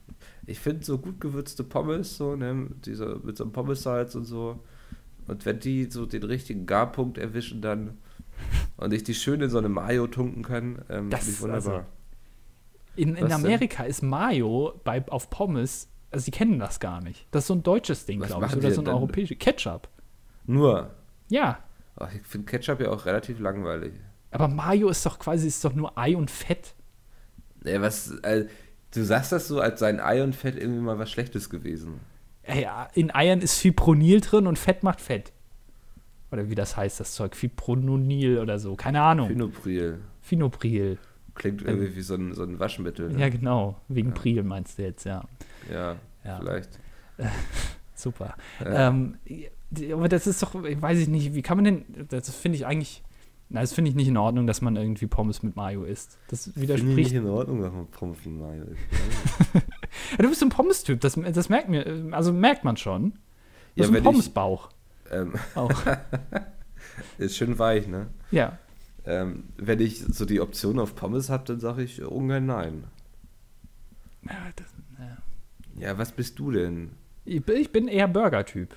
[0.47, 4.59] Ich finde so gut gewürzte Pommes, so, ne, diese, mit so einem Pommessalz und so.
[5.29, 7.99] Und wenn die so den richtigen Garpunkt erwischen dann
[8.77, 11.75] und ich die schön in so eine Mayo tunken kann, ähm, Das ist wunderbar.
[11.75, 11.87] also-
[12.99, 13.47] In, in Was denn?
[13.47, 17.29] Amerika ist Mayo bei, auf Pommes, also sie kennen das gar nicht.
[17.31, 18.57] Das ist so ein deutsches Ding, glaube ich.
[18.57, 19.39] Oder so ein europäisches.
[19.39, 19.89] Ketchup.
[20.47, 20.91] Nur.
[21.29, 21.61] Ja.
[21.97, 23.93] Ach, ich finde Ketchup ja auch relativ langweilig.
[24.33, 26.75] Aber Mayo ist doch quasi, ist doch nur Ei und Fett.
[27.65, 28.47] Ey, was, äh,
[28.93, 32.01] du sagst das so, als sei ein Ei und Fett irgendwie mal was Schlechtes gewesen.
[32.43, 35.33] Ey, ja, in Eiern ist Fipronil drin und Fett macht Fett.
[36.33, 37.37] Oder wie das heißt, das Zeug.
[37.37, 38.75] Fipronil oder so.
[38.75, 39.29] Keine Ahnung.
[39.29, 40.01] Phenopril.
[40.21, 40.99] Phinopril.
[41.39, 43.11] Klingt irgendwie wie so ein, so ein Waschmittel.
[43.11, 43.21] Ne?
[43.21, 43.81] Ja, genau.
[43.89, 45.25] Wegen Pril meinst du jetzt, ja.
[45.73, 46.39] Ja, Ja.
[46.39, 46.79] vielleicht.
[47.95, 48.35] Super.
[48.61, 48.89] Ja.
[48.89, 49.17] Ähm,
[49.93, 53.03] aber das ist doch, weiß ich nicht, wie kann man denn, das finde ich eigentlich,
[53.51, 56.19] na, das finde ich nicht in Ordnung, dass man irgendwie Pommes mit Mayo isst.
[56.29, 56.97] Das Finde ich widerspricht.
[56.97, 58.81] nicht in Ordnung, dass man Pommes mit Mayo isst.
[60.13, 63.13] Ja, du bist ein Pommes-Typ, das, das merkt mir, also merkt man schon.
[63.13, 63.19] Du Ja,
[63.77, 64.69] bist ein wenn ich- Pommesbauch.
[65.11, 65.73] ähm, Auch.
[67.19, 68.09] ist schön weich, ne?
[68.31, 68.59] ja.
[69.05, 72.85] Ähm, wenn ich so die Option auf Pommes habe, dann sage ich ungern nein.
[74.25, 74.67] Ja, das,
[74.99, 75.17] ja.
[75.89, 76.91] Ja, was bist du denn?
[77.25, 78.75] Ich bin- eher Burger-Typ.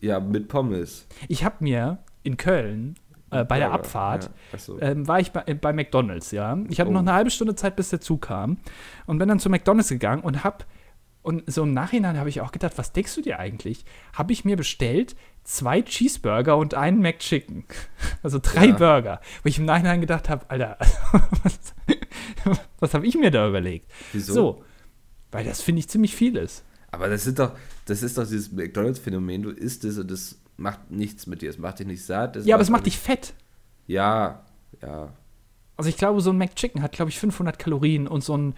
[0.00, 1.06] Ja, mit Pommes.
[1.28, 2.96] Ich habe mir in Köln
[3.30, 4.30] äh, bei der Burger, Abfahrt Ja.
[4.52, 4.78] Achso.
[4.80, 6.58] ähm, war ich bei, äh, bei McDonalds, ja.
[6.68, 6.92] Ich hatte Oh.
[6.92, 8.58] noch eine halbe Stunde Zeit, bis der Zug kam
[9.06, 10.66] und bin dann zu McDonalds gegangen und hab
[11.22, 13.84] und so im Nachhinein habe ich auch gedacht, was denkst du dir eigentlich?
[14.12, 15.14] Habe ich mir bestellt
[15.44, 17.64] zwei Cheeseburger und einen McChicken.
[18.22, 18.76] Also drei Ja.
[18.76, 19.20] Burger.
[19.42, 20.76] Wo ich im Nachhinein gedacht habe, Alter,
[21.42, 21.58] was,
[22.78, 23.90] was habe ich mir da überlegt?
[24.12, 24.32] Wieso?
[24.32, 24.64] So,
[25.32, 26.64] weil das finde ich ziemlich viel ist.
[26.92, 29.42] Aber das sind doch, das ist doch dieses McDonalds-Phänomen.
[29.42, 31.50] Du isst es und das macht nichts mit dir.
[31.50, 32.36] Es macht dich nicht satt.
[32.44, 33.34] ja, aber es macht dich fett.
[33.86, 34.44] Ja,
[34.80, 35.12] ja.
[35.76, 38.54] Also ich glaube, so ein McChicken hat, glaube ich, 500 Kalorien und so ein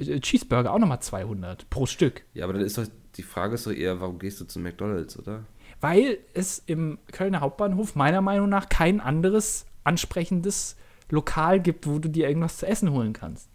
[0.00, 2.24] äh, Cheeseburger auch nochmal 200 pro Stück.
[2.34, 5.18] Ja, aber dann ist doch, die Frage ist doch eher, warum gehst du zu McDonalds,
[5.18, 5.44] oder?
[5.80, 10.76] Weil es im Kölner Hauptbahnhof meiner Meinung nach kein anderes ansprechendes
[11.10, 13.48] Lokal gibt, wo du dir irgendwas zu essen holen kannst.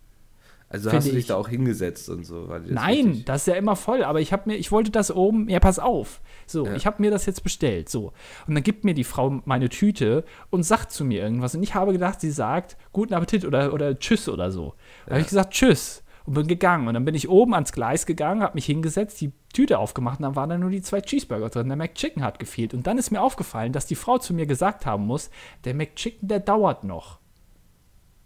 [0.69, 1.27] Also hast du dich ich.
[1.27, 2.47] da auch hingesetzt und so?
[2.47, 5.49] Das Nein, das ist ja immer voll, aber ich habe mir, ich wollte das oben,
[5.49, 6.21] ja, pass auf.
[6.47, 6.75] So, Ja.
[6.75, 8.13] ich habe mir das jetzt bestellt, so.
[8.47, 11.55] Und dann gibt mir die Frau meine Tüte und sagt zu mir irgendwas.
[11.55, 14.73] Und ich habe gedacht, sie sagt, guten Appetit oder, oder Tschüss oder so.
[15.07, 16.03] Da habe ich gesagt, Tschüss.
[16.25, 16.87] Und bin gegangen.
[16.87, 20.23] Und dann bin ich oben ans Gleis gegangen, habe mich hingesetzt, die Tüte aufgemacht und
[20.23, 21.67] dann waren da nur die zwei Cheeseburger drin.
[21.67, 22.73] Der McChicken hat gefehlt.
[22.73, 25.29] Und dann ist mir aufgefallen, dass die Frau zu mir gesagt haben muss,
[25.65, 27.19] der McChicken, der dauert noch.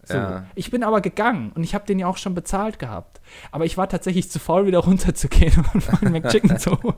[0.07, 0.13] So.
[0.13, 0.45] Ja.
[0.53, 3.21] Ich bin aber gegangen und ich habe den ja auch schon bezahlt gehabt.
[3.51, 6.93] Aber ich war tatsächlich zu faul, wieder runterzugehen und meinen McChicken zu holen.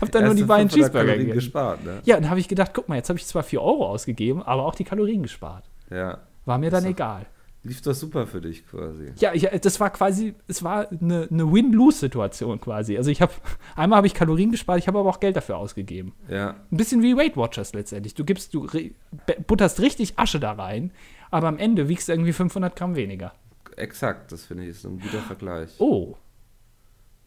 [0.00, 2.00] Hab dann nur die beiden 500 Cheeseburger Kalorien gespart, ne?
[2.04, 4.64] Ja, dann habe ich gedacht, guck mal, jetzt habe ich zwar 4 Euro ausgegeben, aber
[4.64, 5.70] auch die Kalorien gespart.
[5.90, 6.18] Ja.
[6.46, 7.26] War mir dann doch- egal.
[7.64, 9.12] Lief doch super für dich quasi.
[9.18, 12.96] Ja, ich, das war quasi, es war eine, eine Win-Lose-Situation quasi.
[12.96, 13.32] Also ich habe,
[13.76, 16.12] einmal habe ich Kalorien gespart, ich habe aber auch Geld dafür ausgegeben.
[16.28, 16.56] Ja.
[16.70, 18.14] Ein bisschen wie Weight Watchers letztendlich.
[18.14, 18.68] Du gibst, du
[19.46, 20.92] butterst richtig Asche da rein,
[21.30, 23.34] aber am Ende wiegst du irgendwie 500 Gramm weniger.
[23.76, 25.70] Exakt, das finde ich ist ein guter Vergleich.
[25.78, 26.16] Oh.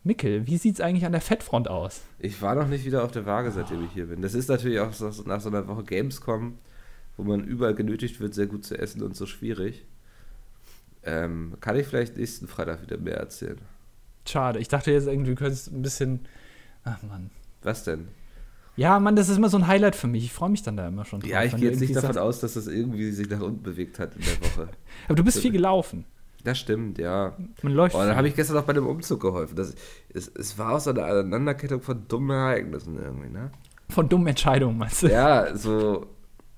[0.04, 2.02] Mikkel, wie sieht's eigentlich an der Fettfront aus?
[2.18, 4.22] Ich war noch nicht wieder auf der Waage, seitdem ich hier bin.
[4.22, 4.92] Das ist natürlich auch
[5.26, 6.58] nach so einer Woche Gamescom,
[7.18, 9.86] wo man überall genötigt wird, sehr gut zu essen und so schwierig.
[11.04, 13.58] Ähm, kann ich vielleicht nächsten Freitag wieder mehr erzählen.
[14.28, 16.22] Schade, ich dachte jetzt irgendwie, du könntest ein bisschen.
[16.84, 17.32] Ach Mann.
[17.64, 18.08] Was denn?
[18.76, 20.24] Ja, Mann, das ist immer so ein Highlight für mich.
[20.24, 21.30] Ich freue mich dann da immer schon drauf.
[21.30, 24.16] Ja, ich gehe jetzt nicht davon aus, dass das irgendwie sich nach unten bewegt hat
[24.16, 24.70] in der Woche.
[25.08, 26.06] Aber du bist viel gelaufen.
[26.44, 27.38] Das stimmt, ja.
[27.62, 27.96] Man läuft.
[27.96, 29.56] Oh, dann habe ich gestern auch bei dem Umzug geholfen.
[29.56, 29.76] Das,
[30.14, 33.52] es, es war auch so eine Aneinanderkettung von dummen Ereignissen irgendwie, ne?
[33.90, 35.08] Von dummen Entscheidungen, meinst du?
[35.08, 36.08] Ja, so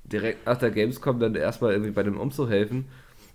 [0.06, 2.86] direkt nach der Gamescom dann erstmal irgendwie bei dem Umzug helfen.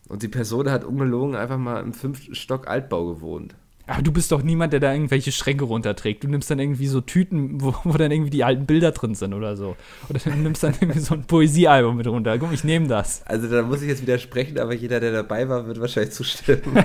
[0.09, 3.54] Und die Person hat ungelogen einfach mal im fünften Stock Altbau gewohnt.
[3.88, 6.22] Aber du bist doch niemand, der da irgendwelche Schränke runterträgt.
[6.22, 9.32] Du nimmst dann irgendwie so Tüten, wo, wo dann irgendwie die alten Bilder drin sind
[9.32, 9.76] oder so.
[10.11, 12.38] Oder du nimmst dann irgendwie so ein Poesiealbum mit runter.
[12.38, 13.22] Guck, ich nehme das.
[13.24, 16.62] Also da muss ich jetzt widersprechen, aber jeder, der dabei war, wird wahrscheinlich zustimmen.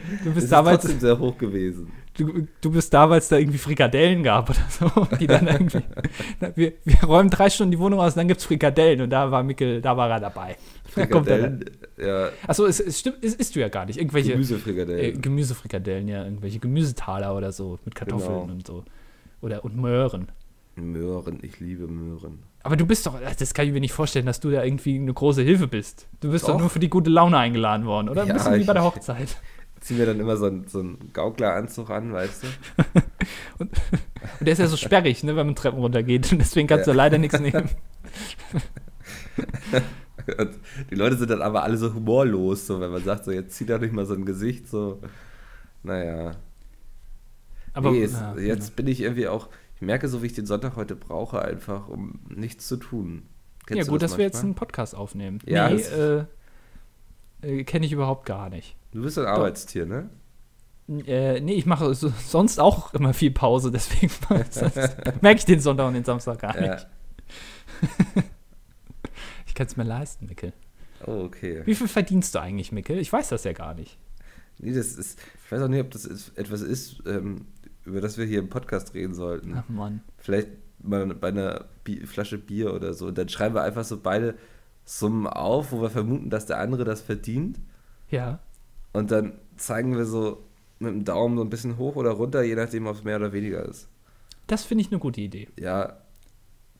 [0.00, 1.90] Du Das bist ist damals, trotzdem sehr hoch gewesen.
[2.16, 5.06] du, du bist da, weil es da irgendwie Frikadellen gab oder so.
[5.18, 5.82] Die dann irgendwie.
[6.54, 9.30] Wir, wir räumen drei Stunden die Wohnung aus und dann gibt es Frikadellen und da
[9.30, 10.56] war Mikkel, da war er dabei.
[10.84, 10.90] Da.
[10.90, 11.64] Frikadellen,
[11.96, 13.98] ja, Achso, es, es stimmt, es isst du ja gar nicht.
[13.98, 14.30] Irgendwelche.
[14.30, 15.20] Äh, Gemüsefrikadellen.
[15.22, 18.52] Gemüsefrikadellen, ja, irgendwelche Gemüsetaler oder so mit Kartoffeln Genau.
[18.52, 18.84] und so.
[19.40, 20.28] Oder und Möhren.
[20.76, 22.38] Möhren, ich liebe Möhren.
[22.62, 25.12] Aber du bist doch, das kann ich mir nicht vorstellen, dass du da irgendwie eine
[25.12, 26.06] große Hilfe bist.
[26.20, 26.60] Du bist doch, Doch.
[26.60, 28.22] nur für die gute Laune eingeladen worden, oder?
[28.22, 29.36] Ein Ja, bisschen wie bei der Hochzeit.
[29.80, 32.46] Zieh mir dann immer so einen, so einen Gaukleranzug an, weißt du?
[33.58, 33.70] Und
[34.40, 36.32] der ist ja so sperrig, ne, wenn man Treppen runtergeht.
[36.32, 36.96] Und deswegen kannst du Ja.
[36.96, 37.68] leider nichts nehmen.
[40.38, 40.50] Und
[40.90, 43.64] die Leute sind dann aber alle so humorlos, so wenn man sagt, so jetzt zieh
[43.66, 45.00] doch nicht mal so ein Gesicht, so.
[45.82, 46.32] Naja.
[47.72, 50.44] Aber nee, es, ja, jetzt bin ich irgendwie auch, ich merke so, wie ich den
[50.46, 53.22] Sonntag heute brauche, einfach, um nichts zu tun.
[53.68, 55.38] ja, Kennst du gut, dass wir jetzt einen Podcast aufnehmen.
[55.46, 56.24] Ja, nee, das- äh,
[57.42, 58.76] äh, kenne ich überhaupt gar nicht.
[58.92, 60.08] Du bist ein Arbeitstier, ne?
[61.06, 64.10] Äh, nee, ich mache so, sonst auch immer viel Pause, deswegen
[65.20, 66.74] merke ich den Sonntag und den Samstag gar Ja.
[66.74, 66.86] nicht.
[69.46, 70.52] Ich kann es mir leisten, Mickel.
[71.06, 71.62] Oh, okay.
[71.64, 72.98] Wie viel verdienst du eigentlich, Mickel?
[72.98, 73.98] Ich weiß das ja gar nicht.
[74.58, 77.46] Nee, das ist, ich weiß auch nicht, ob das ist, etwas ist, ähm,
[77.84, 79.54] über das wir hier im Podcast reden sollten.
[79.56, 80.02] Ach Mann.
[80.18, 80.48] Vielleicht
[80.80, 83.06] mal bei einer Bi Flasche Bier oder so.
[83.06, 84.34] Und dann schreiben wir einfach so beide
[84.88, 87.58] Summen auf, wo wir vermuten, dass der andere das verdient.
[88.10, 88.38] Ja.
[88.94, 90.42] Und dann zeigen wir so
[90.78, 93.32] mit dem Daumen so ein bisschen hoch oder runter, je nachdem, ob es mehr oder
[93.34, 93.86] weniger ist.
[94.46, 95.48] Das finde ich eine gute Idee.
[95.60, 95.98] Ja,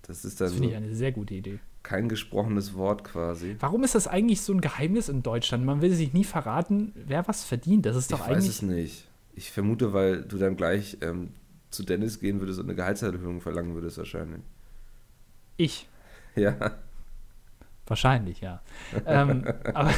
[0.03, 1.59] das ist dann Das finde so ich eine sehr gute Idee.
[1.83, 3.57] kein gesprochenes Wort quasi.
[3.61, 5.67] Warum ist das eigentlich so ein Geheimnis in Deutschland?
[5.67, 7.85] Man will sich nie verraten, wer was verdient.
[7.85, 8.49] Das ist doch ich weiß eigentlich.
[8.49, 9.09] es nicht.
[9.35, 11.29] Ich vermute, weil du dann gleich ähm,
[11.71, 14.41] zu Dennis gehen würdest und eine Gehaltserhöhung verlangen würdest wahrscheinlich.
[15.59, 15.89] Ich.
[16.37, 16.55] Ja,
[17.89, 18.61] Wahrscheinlich, ja.
[19.07, 19.91] ähm, aber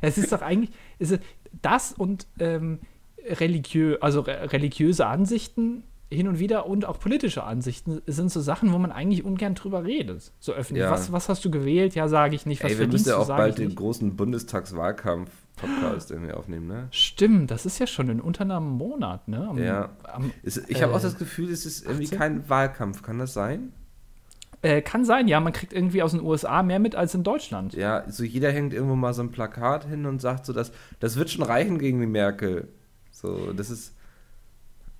[0.00, 0.70] es ist doch eigentlich.
[0.98, 1.20] Ist es,
[1.62, 2.80] das und ähm,
[3.26, 8.72] religiö also re religiöse Ansichten hin und wieder und auch politische Ansichten sind so Sachen,
[8.72, 10.32] wo man eigentlich ungern drüber redet.
[10.38, 10.82] So öffentlich.
[10.84, 10.90] Ja.
[10.90, 11.94] Was, was hast du gewählt?
[11.94, 12.62] Ja, sage ich nicht.
[12.62, 16.88] Was Ey, wir müssen ja auch bald den großen Bundestagswahlkampf-Podcast irgendwie aufnehmen, ne?
[16.90, 19.48] Stimmt, das ist ja schon in unter einem Monat, ne?
[19.48, 19.90] Am, Ja.
[20.04, 22.18] Am, ich habe auch Äh, das Gefühl, es ist irgendwie 18?
[22.18, 23.02] kein Wahlkampf.
[23.02, 23.72] Kann das sein?
[24.64, 27.74] Äh, kann sein, ja, man kriegt irgendwie aus den USA mehr mit als in Deutschland.
[27.74, 31.16] Ja, so jeder hängt irgendwo mal so ein Plakat hin und sagt so, dass das
[31.16, 32.68] wird schon reichen gegen die Merkel.
[33.10, 33.94] So, das ist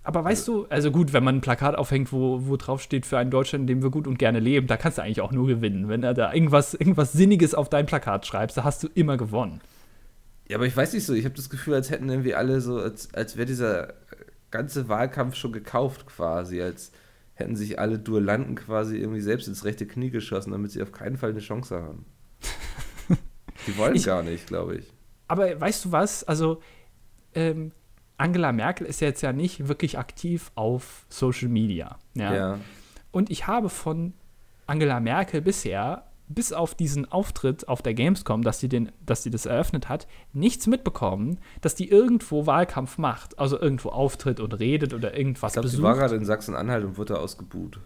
[0.03, 3.17] Aber weißt du, also gut, wenn man ein Plakat aufhängt, wo, wo drauf steht für
[3.17, 5.47] ein Deutschland, in dem wir gut und gerne leben, da kannst du eigentlich auch nur
[5.47, 5.89] gewinnen.
[5.89, 9.63] Wenn du da irgendwas, irgendwas Sinniges auf dein Plakat schreibst, da hast du immer gewonnen.
[10.47, 12.79] Ja, aber ich weiß nicht so, ich habe das Gefühl, als hätten irgendwie alle so,
[12.79, 13.95] als, als wäre dieser
[14.51, 16.93] ganze Wahlkampf schon gekauft quasi, als
[17.35, 21.17] hätten sich alle Duellanten quasi irgendwie selbst ins rechte Knie geschossen, damit sie auf keinen
[21.17, 22.05] Fall eine Chance haben.
[23.67, 24.93] Die wollen Ich- gar nicht, glaube ich.
[25.27, 26.23] Aber weißt du was?
[26.25, 26.61] Also,
[27.35, 27.73] ähm,
[28.19, 31.99] Angela Merkel ist jetzt ja nicht wirklich aktiv auf Social Media.
[32.15, 32.35] Ja.
[32.35, 32.59] Ja.
[33.11, 34.13] Und ich habe von
[34.67, 39.31] Angela Merkel bisher, bis auf diesen Auftritt auf der Gamescom, dass sie, den, dass sie
[39.31, 43.39] das eröffnet hat, nichts mitbekommen, dass die irgendwo Wahlkampf macht.
[43.39, 46.99] Also irgendwo auftritt und redet oder irgendwas Ich glaube, sie war gerade in Sachsen-Anhalt und
[46.99, 47.81] wurde ausgebuht.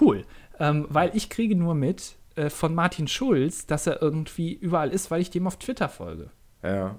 [0.00, 0.24] Cool.
[0.58, 5.10] Ähm, weil ich kriege nur mit äh, von Martin Schulz, dass er irgendwie überall ist,
[5.10, 6.30] weil ich dem auf Twitter folge.
[6.62, 6.98] Ja.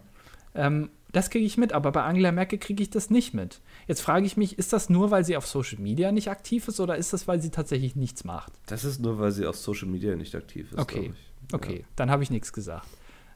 [0.53, 3.61] Ähm, das kriege ich mit, aber bei Angela Merkel kriege ich das nicht mit.
[3.87, 6.81] Jetzt frage ich mich, ist das nur, weil sie auf Social Media nicht aktiv ist
[6.81, 8.51] oder ist das, weil sie tatsächlich nichts macht?
[8.65, 10.77] Das ist nur, weil sie auf Social Media nicht aktiv ist.
[10.77, 11.13] Okay.
[11.13, 11.53] ich.
[11.53, 12.85] Okay, dann habe ich nichts gesagt.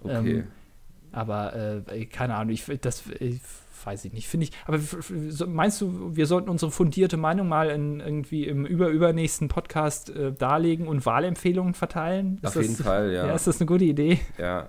[0.04, 0.20] Ja.
[0.20, 0.40] Okay.
[0.40, 0.48] Ähm,
[1.14, 1.56] Aber
[1.88, 3.40] äh, keine Ahnung, ich, das ich,
[3.86, 4.28] weiß ich nicht.
[4.28, 4.52] Finde ich.
[4.66, 4.78] Aber
[5.48, 10.86] meinst du, wir sollten unsere fundierte Meinung mal in, irgendwie im über-übernächsten Podcast äh, darlegen
[10.86, 12.40] und Wahlempfehlungen verteilen?
[12.42, 13.26] Ist auf das, jeden Fall, ja.
[13.28, 14.20] Ja, ist das eine gute Idee?
[14.38, 14.68] Ja.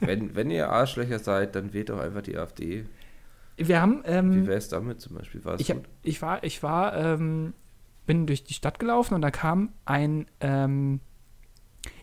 [0.00, 2.84] Wenn, wenn ihr Arschlöcher seid, dann wählt doch einfach die AfD.
[3.56, 4.02] Wir haben.
[4.04, 5.44] Wie Ähm, wäre es damit zum Beispiel?
[5.44, 7.54] War es ich, hab, ich war, ich war, ähm,
[8.06, 11.00] bin durch die Stadt gelaufen und da kam ein ähm,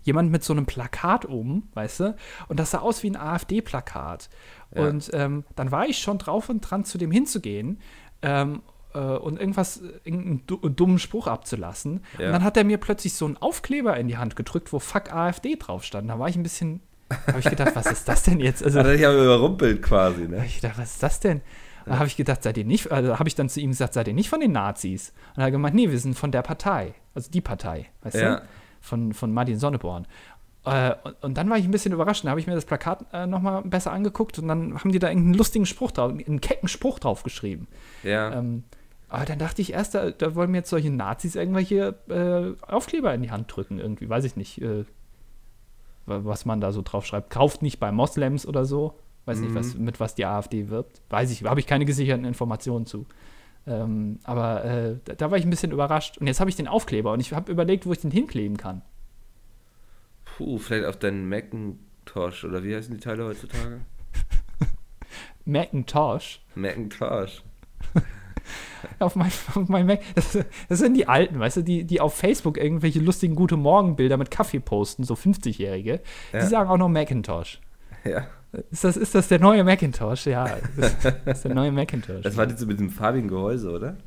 [0.03, 2.15] jemand mit so einem Plakat um, weißt du?
[2.47, 4.29] Und das sah aus wie ein AfD-Plakat.
[4.73, 4.87] Ja.
[4.87, 7.79] Und ähm, dann war ich schon drauf und dran, zu dem hinzugehen.
[8.21, 8.61] Ähm,
[8.93, 12.01] äh, und irgendwas, irgendeinen du dummen Spruch abzulassen.
[12.17, 12.27] Ja.
[12.27, 15.11] Und dann hat er mir plötzlich so einen Aufkleber in die Hand gedrückt, wo Fuck
[15.13, 16.09] AfD drauf stand.
[16.09, 16.81] Da war ich ein bisschen,
[17.27, 18.63] habe ich gedacht, was ist das denn jetzt?
[18.63, 20.37] Also, Hat er dich aber überrumpelt quasi, ne?
[20.39, 21.41] hab ich gedacht, was ist das denn?
[21.85, 24.07] Da habe ich gedacht, seid ihr nicht, also habe ich dann zu ihm gesagt, seid
[24.07, 25.13] ihr nicht von den Nazis?
[25.35, 28.35] Und er hat gemeint, nee, wir sind von der Partei, also die Partei, weißt Ja.
[28.37, 28.41] du?
[28.81, 30.07] Von, von Martin Sonneborn.
[30.65, 33.05] Äh, und, und dann war ich ein bisschen überrascht, da habe ich mir das Plakat
[33.13, 36.67] äh, nochmal besser angeguckt und dann haben die da irgendeinen lustigen Spruch drauf, einen kecken
[36.67, 37.67] Spruch drauf geschrieben.
[38.01, 38.33] Ja.
[38.33, 38.63] Ähm,
[39.07, 43.13] aber dann dachte ich erst, da, da wollen mir jetzt solche Nazis irgendwelche äh, Aufkleber
[43.13, 44.85] in die Hand drücken, irgendwie, weiß ich nicht, äh,
[46.05, 47.29] was man da so drauf schreibt.
[47.29, 48.99] Kauft nicht bei Moslems oder so.
[49.25, 51.01] Weiß nicht, was, mit was die AfD wirbt.
[51.09, 53.07] Weiß ich, habe ich keine gesicherten Informationen zu.
[53.65, 56.19] Ähm, aber äh, da, da war ich ein bisschen überrascht.
[56.19, 58.83] Und jetzt habe ich den Aufkleber und ich habe überlegt, wo ich den hinkleben kann.
[60.25, 63.81] Puh, vielleicht auf deinen Macintosh oder wie heißen die Teile heutzutage?
[65.45, 66.41] Macintosh.
[66.53, 67.41] Macintosh.
[68.99, 70.01] auf mein, auf mein Mac.
[70.15, 70.37] Das,
[70.69, 74.31] das sind die Alten, weißt du, die, die auf Facebook irgendwelche lustigen Gute Morgen-Bilder mit
[74.31, 76.01] Kaffee posten, so 50-Jährige.
[76.33, 76.39] Ja.
[76.39, 77.61] Die sagen auch noch Macintosh.
[78.03, 78.27] Ja.
[78.71, 80.27] Ist das, ist das der neue Macintosh?
[80.27, 82.21] Ja, das, das ist der neue Macintosh.
[82.23, 83.97] Das war diese mit dem farbigen Gehäuse, oder?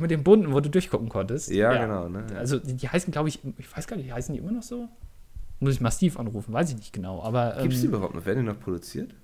[0.00, 1.50] mit dem bunten, wo du durchgucken konntest.
[1.50, 2.24] Ja, genau, ne?
[2.36, 4.88] Also die, die heißen, glaube ich, ich weiß gar nicht, heißen die immer noch so?
[5.60, 7.22] Muss ich mal Steve anrufen, weiß ich nicht genau.
[7.22, 8.24] Aber Gibt es die ähm, überhaupt noch?
[8.24, 9.14] Werden die noch produziert?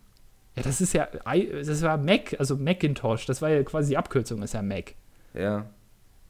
[0.56, 4.42] Ja, das ist ja, das war Mac, also Macintosh, das war ja quasi die Abkürzung,
[4.42, 4.94] ist ja Mac.
[5.34, 5.66] Ja.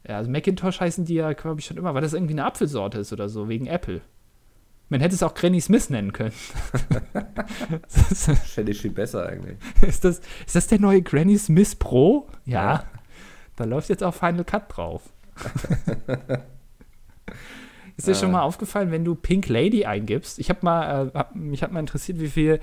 [0.07, 2.99] Ja, also Macintosh heißen die ja, glaube ich, schon immer, weil das irgendwie eine Apfelsorte
[2.99, 4.01] ist oder so, wegen Apple.
[4.89, 6.33] Man hätte es auch Granny Smith nennen können.
[7.87, 9.57] Fände ich viel besser eigentlich.
[9.81, 12.27] ist, das, ist das der neue Granny Smith Pro?
[12.45, 12.63] Ja.
[12.73, 12.83] Ja.
[13.55, 15.01] Da läuft jetzt auch Final Cut drauf.
[17.97, 18.33] ist dir schon Ah.
[18.33, 20.37] mal aufgefallen, wenn du Pink Lady eingibst?
[20.39, 22.59] Ich habe mal, äh, hab, mich hat mal interessiert, wie viel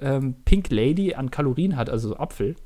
[0.00, 2.56] ähm, Pink Lady an Kalorien hat, also Apfel.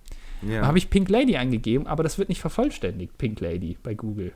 [0.42, 0.60] Ja.
[0.62, 4.32] Da habe ich Pink Lady eingegeben, aber das wird nicht vervollständigt, Pink Lady bei Google.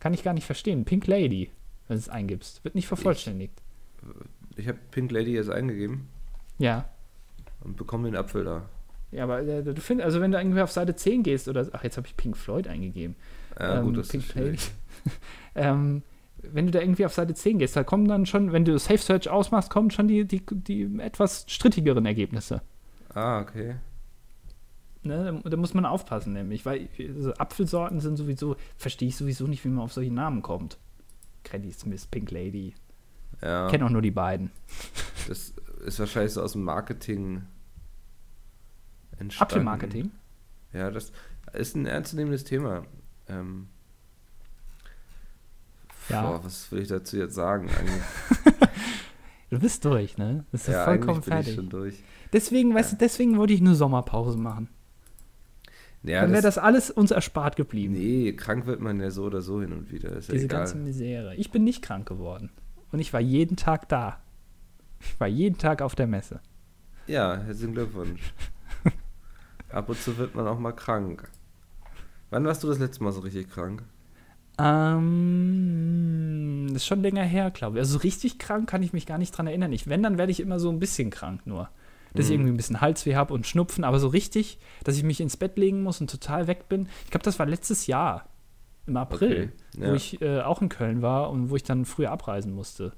[0.00, 0.84] Kann ich gar nicht verstehen.
[0.84, 1.50] Pink Lady,
[1.88, 3.54] wenn du es eingibst, wird nicht vervollständigt.
[4.56, 6.08] ich habe Pink Lady jetzt eingegeben
[6.58, 6.88] Ja.
[7.64, 8.68] und bekomme den Apfel da.
[9.12, 11.84] Ja, aber äh, du findest, also wenn du irgendwie auf Seite 10 gehst oder, ach,
[11.84, 13.14] jetzt habe ich Pink Floyd eingegeben.
[13.58, 14.34] Ja, ähm, gut, das Pink ist.
[14.34, 14.58] Lady.
[15.54, 16.02] ähm,
[16.42, 18.98] wenn du da irgendwie auf Seite 10 gehst, da kommen dann schon, wenn du Safe
[18.98, 22.62] Search ausmachst, kommen schon die, die, die etwas strittigeren Ergebnisse.
[23.14, 23.76] Ah, okay.
[25.04, 25.40] Ne?
[25.42, 26.88] Da, da muss man aufpassen, nämlich, weil
[27.18, 30.78] so Apfelsorten sind sowieso, verstehe ich sowieso nicht, wie man auf solche Namen kommt.
[31.44, 32.74] Granny Smith, Pink Lady.
[33.40, 33.68] Ja.
[33.68, 34.50] Kenne auch nur die beiden.
[35.28, 37.42] Das ist wahrscheinlich so aus dem Marketing
[39.18, 39.52] entstanden.
[39.52, 40.10] Apfelmarketing.
[40.72, 41.12] Ja, das
[41.52, 42.84] ist ein ernstzunehmendes Thema.
[43.28, 43.68] Ähm,
[46.08, 46.22] Ja.
[46.22, 47.68] Boah, was will ich dazu jetzt sagen?
[47.78, 48.02] Eigentlich,
[49.50, 50.46] Du bist durch, ne?
[50.50, 51.54] Das ist ja, vollkommen bin ich fertig.
[51.54, 52.02] schon durch.
[52.32, 54.68] Deswegen, weißt du, deswegen wollte ich eine Sommerpause machen.
[56.02, 57.92] Ja, Dann wäre das, das alles uns erspart geblieben.
[57.92, 60.16] nee, krank wird man ja so oder so hin und wieder.
[60.16, 60.60] Ist ja Diese egal.
[60.60, 61.34] ganze Misere.
[61.36, 62.50] Ich bin nicht krank geworden.
[62.90, 64.20] Und ich war jeden Tag da.
[65.00, 66.40] Ich war jeden Tag auf der Messe.
[67.06, 68.32] Ja, herzlichen Glückwunsch.
[69.68, 71.30] Ab und zu wird man auch mal krank.
[72.30, 73.82] Wann warst du das letzte Mal so richtig krank?
[74.58, 77.80] Ähm, das ist schon länger her, glaube ich.
[77.80, 79.72] Also so richtig krank kann ich mich gar nicht dran erinnern.
[79.72, 81.68] Ich, wenn, dann werde ich immer so ein bisschen krank nur.
[82.14, 82.40] Dass ich Mhm.
[82.40, 85.56] irgendwie ein bisschen Halsweh habe und Schnupfen, aber so richtig, dass ich mich ins Bett
[85.56, 86.88] legen muss und total weg bin.
[87.04, 88.28] Ich glaube, das war letztes Jahr,
[88.86, 89.94] im April, Okay, wo ja.
[89.94, 92.92] ich äh, auch in Köln war und wo ich dann früher abreisen musste.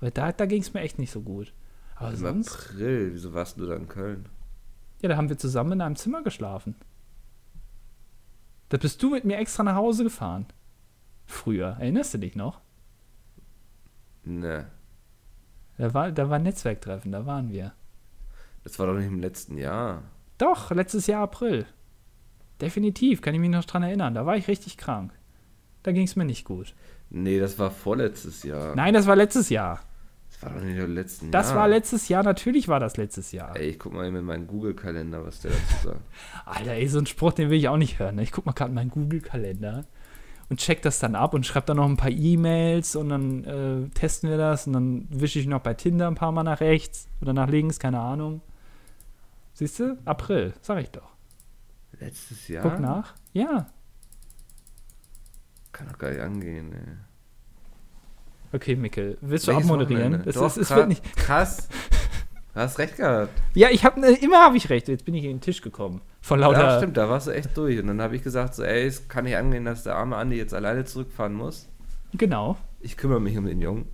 [0.00, 1.52] Weil da, da ging es mir echt nicht so gut.
[1.94, 4.28] Aber Im sonst, April, wieso warst du da in Köln?
[5.02, 6.74] ja, da haben wir zusammen in einem Zimmer geschlafen.
[8.70, 10.46] Da bist du mit mir extra nach Hause gefahren.
[11.26, 12.60] Früher, erinnerst du dich noch?
[14.24, 14.66] Ne,
[15.78, 17.72] Da war, da war ein Netzwerktreffen, da waren wir.
[18.64, 20.02] das war doch nicht im letzten Jahr.
[20.38, 21.66] Doch, letztes Jahr April.
[22.60, 24.14] Definitiv, kann ich mich noch dran erinnern.
[24.14, 25.12] Da war ich richtig krank.
[25.82, 26.74] Da ging es mir nicht gut.
[27.10, 28.74] Nee, das war vorletztes Jahr.
[28.74, 29.80] Nein, das war letztes Jahr.
[30.30, 31.58] Das war doch nicht im letzten Das Jahr.
[31.58, 33.54] war letztes Jahr, natürlich war das letztes Jahr.
[33.56, 36.00] Ey, ich guck mal eben in meinen Google-Kalender, was der dazu sagt.
[36.46, 38.16] Alter, ey, so ein Spruch, den will ich auch nicht hören.
[38.16, 38.22] Ne?
[38.24, 39.84] Ich guck mal gerade in meinen Google-Kalender
[40.48, 43.88] und check das dann ab und schreib dann noch ein paar E-Mails und dann äh,
[43.90, 47.08] testen wir das und dann wische ich noch bei Tinder ein paar Mal nach rechts
[47.20, 48.42] oder nach links, keine Ahnung.
[49.54, 49.98] Siehst du?
[50.04, 51.08] April, sag ich doch.
[51.98, 52.62] Letztes Jahr?
[52.62, 53.14] Guck nach.
[53.32, 53.66] Ja.
[55.72, 56.96] Kann doch gar nicht angehen, ey.
[58.52, 60.22] Okay, Mikkel, willst du Welches abmoderieren?
[60.26, 61.16] Es, Doch, es, es wird nicht.
[61.16, 61.68] Krass.
[62.54, 63.32] Du hast recht gehabt.
[63.54, 64.88] Ja, ich habe immer habe ich recht.
[64.88, 66.00] Jetzt bin ich in den Tisch gekommen.
[66.26, 66.60] Vor lauter.
[66.60, 67.78] Ja, stimmt, da warst du echt durch.
[67.78, 70.36] Und dann habe ich gesagt, so, ey, es kann nicht angehen, dass der arme Andi
[70.36, 71.68] jetzt alleine zurückfahren muss.
[72.14, 72.56] Genau.
[72.80, 73.86] Ich kümmere mich um den Jungen.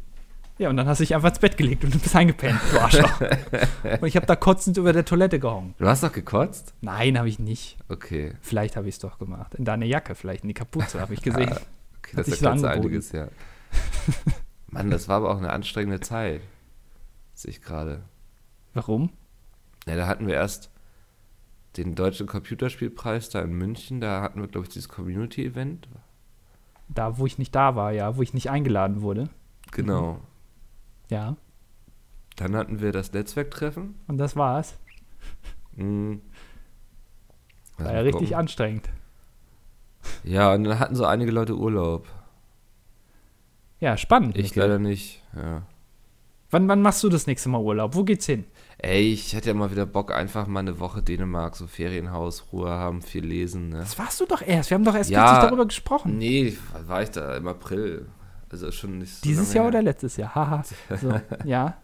[0.57, 2.81] Ja, und dann hast du dich einfach ins Bett gelegt und du bist eingepennt, du
[2.81, 3.21] Arschloch.
[4.01, 5.75] und ich habe da kotzend über der Toilette gehongen.
[5.77, 6.73] Du hast doch gekotzt?
[6.81, 7.77] Nein, habe ich nicht.
[7.91, 8.33] Okay.
[8.41, 9.55] Vielleicht habe ich es doch gemacht.
[9.57, 11.55] In deine Jacke, vielleicht in die Kapuze, habe ich gesehen.
[11.99, 12.79] Okay, das so angeboten.
[12.79, 13.29] einiges, ja.
[14.69, 16.41] Mann, das war aber auch eine anstrengende Zeit.
[17.35, 18.05] Sehe ich gerade.
[18.73, 19.11] Warum?
[19.87, 20.72] Ja, da hatten wir erst
[21.77, 24.01] den Deutschen Computerspielpreis da in München.
[24.01, 25.89] Da hatten wir, glaube ich, dieses Community-Event.
[26.89, 29.29] Da, wo ich nicht da war, ja, wo ich nicht eingeladen wurde.
[29.71, 30.21] Genau.
[31.09, 31.37] Ja.
[32.37, 33.95] Dann hatten wir das Netzwerktreffen.
[34.07, 34.79] Und das war's.
[35.77, 36.21] Mhm.
[37.79, 38.37] War ja richtig gucken.
[38.37, 38.89] anstrengend.
[40.25, 42.07] Ja, und dann hatten so einige Leute Urlaub.
[43.81, 44.37] Ja, spannend.
[44.37, 45.23] Ich leider nicht.
[45.35, 45.63] Ja.
[46.53, 47.95] Wann, wann machst du das nächste Mal Urlaub?
[47.95, 48.45] Wo geht's hin?
[48.77, 52.69] Ey, ich hätte ja mal wieder Bock, einfach mal eine Woche Dänemark, so Ferienhaus, Ruhe
[52.69, 53.71] haben, viel lesen.
[53.71, 53.79] Ne?
[53.79, 54.69] Das warst du doch erst.
[54.69, 55.25] Wir haben doch erst Ja.
[55.25, 56.19] kürzlich darüber gesprochen.
[56.19, 56.55] Nee,
[56.87, 58.07] war ich da im April.
[58.51, 59.69] Also schon nicht so Dieses Jahr her.
[59.71, 60.35] oder letztes Jahr?
[60.35, 60.63] Haha.
[61.01, 61.79] So, ja.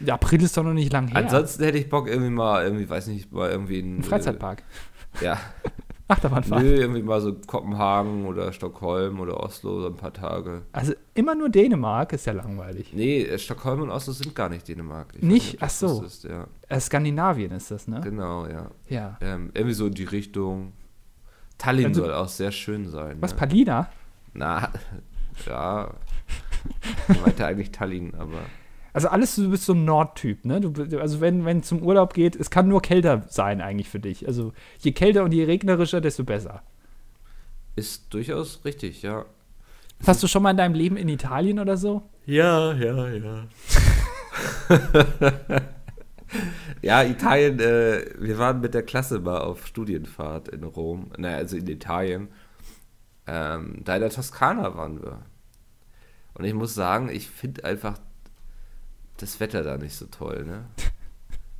[0.00, 1.16] Der April ist doch noch nicht lang her.
[1.16, 4.00] Ansonsten hätte ich Bock, irgendwie mal, irgendwie, weiß nicht, mal irgendwie ein.
[4.00, 4.62] Ein Freizeitpark.
[5.22, 5.40] Äh, ja.
[6.08, 6.62] Achterbahnfahrt.
[6.62, 10.62] Nö, irgendwie mal so Kopenhagen oder Stockholm oder Oslo, so ein paar Tage.
[10.72, 12.92] Also immer nur Dänemark ist ja langweilig.
[12.92, 15.08] Nee, äh, Stockholm und Oslo sind gar nicht Dänemark.
[15.16, 15.54] Ich Nicht?
[15.54, 15.88] du Ach so.
[15.88, 16.46] wusstest, ja.
[16.68, 18.00] Äh, Skandinavien ist das, ne?
[18.02, 18.70] Genau, ja.
[18.88, 19.18] Ja.
[19.20, 20.72] Ähm, irgendwie so in die Richtung.
[21.58, 23.16] Tallinn Also- soll auch sehr schön sein.
[23.20, 23.38] Was, ne?
[23.38, 23.88] Palina?
[24.32, 24.70] Na,
[25.46, 25.90] ja.
[27.08, 28.40] Ich meinte eigentlich Tallinn, aber.
[28.96, 30.58] Also alles, du bist so ein Nordtyp, ne?
[30.58, 34.26] Du, also wenn, wenn zum Urlaub geht, es kann nur kälter sein eigentlich für dich.
[34.26, 36.62] Also je kälter und je regnerischer, desto besser.
[37.74, 39.26] Ist durchaus richtig, ja.
[40.06, 42.08] Hast du schon mal in deinem Leben in Italien oder so?
[42.24, 43.46] Ja, ja, ja.
[46.80, 51.58] ja, Italien, äh, wir waren mit der Klasse mal auf Studienfahrt in Rom, naja, also
[51.58, 52.28] in Italien.
[53.26, 55.18] Ähm, da in der Toskana waren wir.
[56.32, 57.98] Und ich muss sagen, ich finde einfach
[59.18, 60.64] das Wetter da nicht so toll, ne?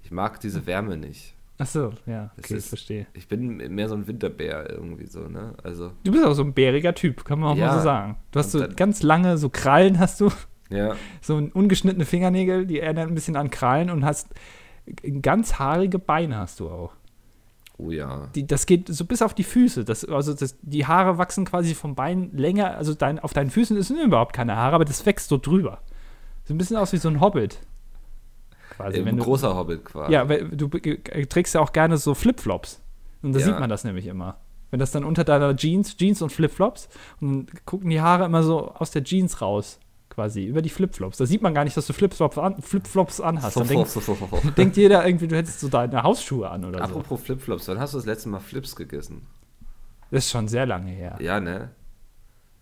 [0.03, 1.35] Ich mag diese Wärme nicht.
[1.59, 3.07] Ach so, ja, okay, ich ist- verstehe.
[3.15, 5.55] Ich bin mehr so ein Winterbär irgendwie so, ne?
[5.65, 7.67] Also, Du bist auch so ein bäriger Typ, kann man auch Ja.
[7.69, 8.17] mal so sagen.
[8.31, 10.31] Du hast so ganz lange, so Krallen hast du,
[10.71, 10.95] ja.
[11.21, 14.29] so ungeschnittene Fingernägel, die erinnern ein bisschen an Krallen und hast
[15.23, 16.93] ganz haarige Beine hast du auch.
[17.79, 18.29] Oh ja.
[18.37, 19.85] Die, das geht so bis auf die Füße.
[19.85, 22.77] Das, also das, die Haare wachsen quasi vom Bein länger.
[22.77, 25.81] Also dein, auf deinen Füßen sind überhaupt keine Haare, aber das wächst so drüber.
[26.47, 27.59] Sieht ein bisschen aus wie so ein Hobbit.
[28.71, 30.13] Quasi, Ein wenn du, großer Hobbit quasi.
[30.13, 32.81] ja, weil du äh, trägst ja auch gerne so Flipflops.
[33.23, 33.47] Und da Ja.
[33.47, 34.39] sieht man das nämlich immer.
[34.71, 36.89] Wenn das dann unter deiner Jeans, Jeans und Flipflops,
[37.21, 39.79] und dann gucken die Haare immer so aus der Jeans raus,
[40.11, 41.19] quasi, über die Flipflops.
[41.19, 43.57] Da sieht man gar nicht, dass du Flipflops, an, Flipflops anhast.
[43.57, 43.89] Dann denkt,
[44.57, 46.85] denkt jeder irgendwie, du hättest so deine Hausschuhe an oder so.
[46.85, 49.27] Apropos Flipflops, wann hast du das letzte Mal Flips gegessen?
[50.11, 51.17] Das ist schon sehr lange her.
[51.21, 51.71] Ja, ne?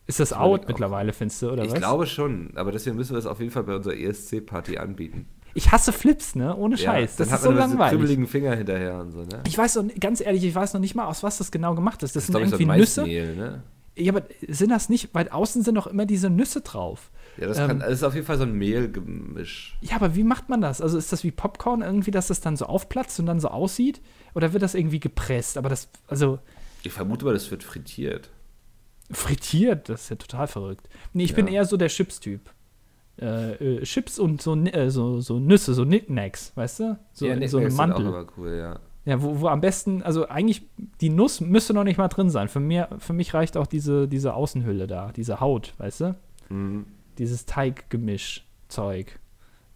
[0.06, 1.78] Ist das out ich mittlerweile, findest du, oder ich was?
[1.78, 5.26] glaube schon, aber deswegen müssen wir das auf jeden Fall bei unserer ESC-Party anbieten.
[5.54, 6.54] Ich hasse Flips, ne?
[6.56, 7.16] Ohne Scheiß.
[7.16, 7.92] dann das ist so langweilig.
[7.96, 9.40] kribbeligen Finger hinterher und so, ne?
[9.46, 12.02] Ich weiß noch, ganz ehrlich, ich weiß noch nicht mal, aus was das genau gemacht
[12.02, 12.16] ist.
[12.16, 13.02] Das, Das ist, sind ich, so irgendwie ein Nüsse.
[13.04, 13.62] Ne?
[13.96, 17.12] Ja, aber sind das nicht, weil außen sind doch immer diese Nüsse drauf.
[17.36, 19.76] Ja, das, Ähm, kann, das ist auf jeden Fall so ein Mehlgemisch.
[19.80, 20.80] Ja, aber wie macht man das?
[20.80, 24.00] Also ist das wie Popcorn irgendwie, dass das dann so aufplatzt und dann so aussieht?
[24.34, 25.56] Oder wird das irgendwie gepresst?
[25.56, 26.38] Aber das, also
[26.82, 28.30] Ich vermute mal, das wird frittiert.
[29.10, 30.88] Frittiert, das ist ja total verrückt.
[31.12, 31.36] Nee, ich Ja.
[31.36, 32.40] bin eher so der Chips-Typ.
[33.20, 36.98] Äh, äh, Chips und so, äh, so, so Nüsse, so Knickknacks, weißt du?
[37.12, 38.06] So, ja, so sind Mantel.
[38.06, 38.80] auch immer cool, ja.
[39.04, 40.62] Ja, wo, wo am besten, also eigentlich,
[41.00, 42.48] die Nuss müsste noch nicht mal drin sein.
[42.48, 46.16] Für, mir, für mich reicht auch diese, diese Außenhülle da, diese Haut, weißt du?
[46.48, 46.86] Mhm.
[47.18, 49.18] Dieses Teiggemisch-Zeug,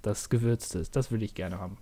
[0.02, 0.96] das gewürzt ist.
[0.96, 1.76] Das würde ich gerne haben.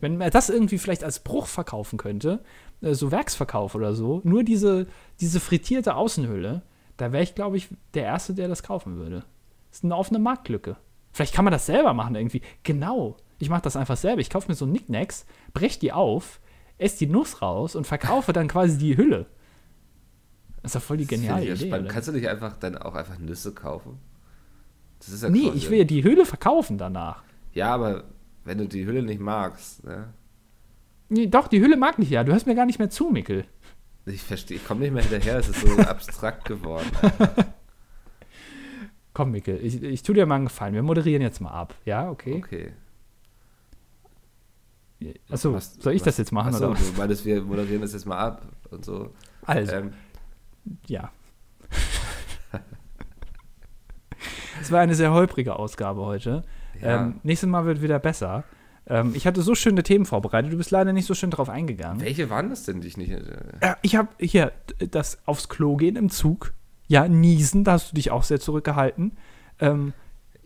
[0.00, 2.40] Wenn man das irgendwie vielleicht als Bruch verkaufen könnte,
[2.82, 4.86] äh, so Werksverkauf oder so, nur diese,
[5.20, 6.62] diese frittierte Außenhülle,
[6.98, 9.24] da wäre ich, glaube ich, der Erste, der das kaufen würde.
[9.70, 10.76] Das ist eine offene Marktlücke.
[11.12, 12.42] Vielleicht kann man das selber machen irgendwie.
[12.64, 13.16] Genau.
[13.38, 14.20] Ich mache das einfach selber.
[14.20, 15.24] Ich kaufe mir so Knickknacks,
[15.54, 16.40] brech die auf,
[16.76, 19.26] esse die Nuss raus und verkaufe dann quasi die Hülle.
[20.62, 21.66] Das ist doch voll die geniale Idee.
[21.66, 21.88] spannend.
[21.88, 23.98] Kannst du nicht einfach dann auch einfach Nüsse kaufen?
[24.98, 27.22] Das ist ja Nee, ich will ja die Hülle verkaufen danach.
[27.52, 28.04] Ja, aber
[28.44, 30.12] wenn du die Hülle nicht magst, ne?
[31.10, 32.24] Nee, doch, die Hülle mag ich ja.
[32.24, 33.44] Du hörst mir gar nicht mehr zu, Mikkel.
[34.08, 36.90] Ich verstehe, ich komme nicht mehr hinterher, es ist so abstrakt geworden.
[39.14, 40.74] Komm, Mikkel, ich, ich tu dir mal einen Gefallen.
[40.74, 41.74] Wir moderieren jetzt mal ab.
[41.84, 42.36] Ja, okay?
[42.44, 42.72] Okay.
[45.30, 47.92] Achso, Was- soll ich was- das jetzt machen Achso, oder du meinst, wir moderieren das
[47.92, 49.12] jetzt mal ab und so.
[49.44, 49.92] Also, Ähm,
[50.86, 51.10] ja.
[54.60, 56.44] Es war eine sehr holprige Ausgabe heute.
[56.82, 57.02] ja.
[57.02, 58.42] Ähm, nächstes Mal wird wieder besser.
[58.90, 60.52] Ähm, ich hatte so schöne Themen vorbereitet.
[60.52, 62.00] Du bist leider nicht so schön drauf eingegangen.
[62.00, 63.10] Welche waren das denn, die ich nicht.
[63.12, 63.22] Äh,
[63.62, 64.52] Ja, ich habe hier
[64.90, 66.54] das aufs Klo gehen im Zug.
[66.86, 69.18] Ja, niesen, da hast du dich auch sehr zurückgehalten.
[69.60, 69.92] Ähm,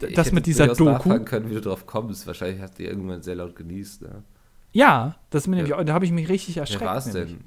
[0.05, 1.20] ich das hätte mit dieser Doku.
[1.24, 2.26] können, wie du drauf kommst.
[2.26, 4.03] Wahrscheinlich hast du irgendwann sehr laut genießt.
[4.03, 4.24] Ne?
[4.72, 5.84] Ja, das mit dem, Ja.
[5.84, 6.84] da habe ich mich richtig Wer erschreckt.
[6.84, 7.38] war es denn?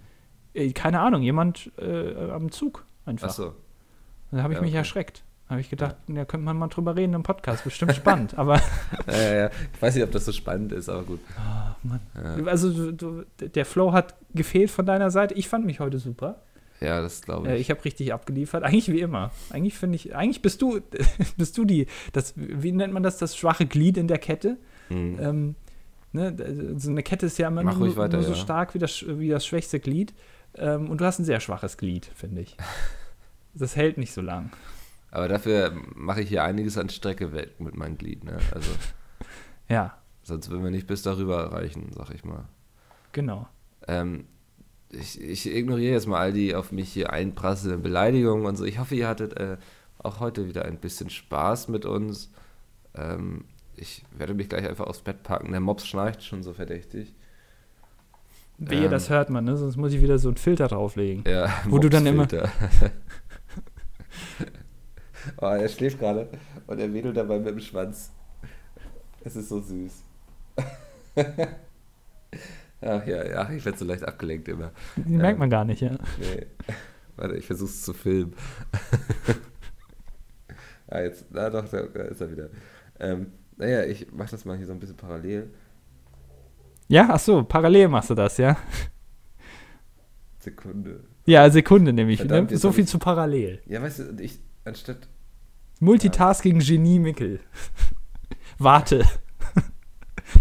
[0.54, 3.28] Äh, Keine Ahnung, jemand äh, am Zug einfach.
[3.28, 3.54] Achso.
[4.32, 4.78] Da habe ich Ja, mich okay.
[4.78, 5.24] erschreckt.
[5.48, 6.26] Da habe ich gedacht, ja.
[6.26, 8.34] könnte man mal drüber reden im Podcast, bestimmt spannend.
[8.38, 8.56] Aber
[9.08, 9.50] Ja, ja, ja.
[9.74, 11.20] Ich weiß nicht, ob das so spannend ist, aber gut.
[11.38, 12.00] Ah, Mann.
[12.16, 12.92] Ja, also du,
[13.38, 15.36] du, der Flow hat gefehlt von deiner Seite.
[15.36, 16.42] Ich fand mich heute super.
[16.82, 17.62] ja das glaube Äh, ich.
[17.62, 18.64] ich habe richtig abgeliefert.
[18.64, 19.30] Eigentlich wie immer.
[19.52, 20.80] Eigentlich finde ich, eigentlich bist du,
[21.38, 24.58] bist du die, das, wie nennt man das, das schwache Glied in der Kette?
[24.90, 25.18] Mhm.
[25.22, 25.56] Ähm,
[26.12, 28.36] ne, so eine Kette ist ja immer Mach nur, weiter, nur so ja.
[28.38, 30.16] stark wie das, wie das schwächste Glied.
[30.56, 32.58] Ähm, und du hast ein sehr schwaches Glied, finde ich.
[33.58, 34.52] Das hält nicht so lang.
[35.16, 38.24] Aber dafür mache ich hier einiges an Strecke weg mit meinem Glied.
[38.24, 38.38] Ne?
[38.54, 38.72] Also,
[39.70, 42.46] Ja, sonst würden wir nicht bis darüber erreichen, sag ich mal.
[43.12, 43.48] genau.
[43.88, 44.26] Ähm,
[44.90, 48.64] ich, ich ignoriere jetzt mal all die auf mich hier einprasselnden Beleidigungen und so.
[48.66, 49.58] Ich hoffe, ihr hattet äh,
[49.98, 52.32] auch heute wieder ein bisschen Spaß mit uns.
[52.96, 53.46] Ähm,
[53.76, 55.52] ich werde mich gleich einfach aufs Bett packen.
[55.52, 57.14] Der Mops schnarcht schon so verdächtig.
[58.58, 58.92] Wehe, Ähm.
[58.92, 59.58] das hört man, ne?
[59.58, 61.24] Sonst muss ich wieder so einen Filter drauflegen.
[61.28, 62.28] Ja, Wo du dann immer-.
[65.38, 66.30] oh, er schläft gerade
[66.68, 68.12] und er wedelt dabei mit dem Schwanz.
[69.24, 70.04] Es ist so süß.
[72.82, 74.72] Ach ja, ja, ich werde so leicht abgelenkt immer.
[74.96, 75.98] Die merkt man gar nicht, ja.
[76.20, 76.46] Nee.
[77.16, 78.36] Warte, ich versuch's zu filmen.
[80.88, 82.50] ah, jetzt, na doch, da, ist er wieder.
[83.00, 85.50] Ähm, naja, ich mach das mal hier so ein bisschen parallel.
[86.88, 88.58] Ja, ach so, parallel machst du das, ja?
[90.40, 91.04] Sekunde.
[91.26, 92.20] Ja, Sekunde nämlich.
[92.20, 92.58] Verdammt, Ne?
[92.58, 93.62] So viel zu parallel.
[93.66, 95.08] Ja, weißt du, ich, anstatt.
[95.80, 97.40] Multitasking Genie Mickel.
[98.58, 99.06] Warte.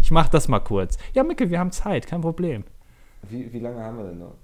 [0.02, 0.98] Ich mach das mal kurz.
[1.12, 2.64] Ja, Mickel, wir haben Zeit, kein Problem.
[3.28, 4.36] Wie, wie lange haben wir denn noch?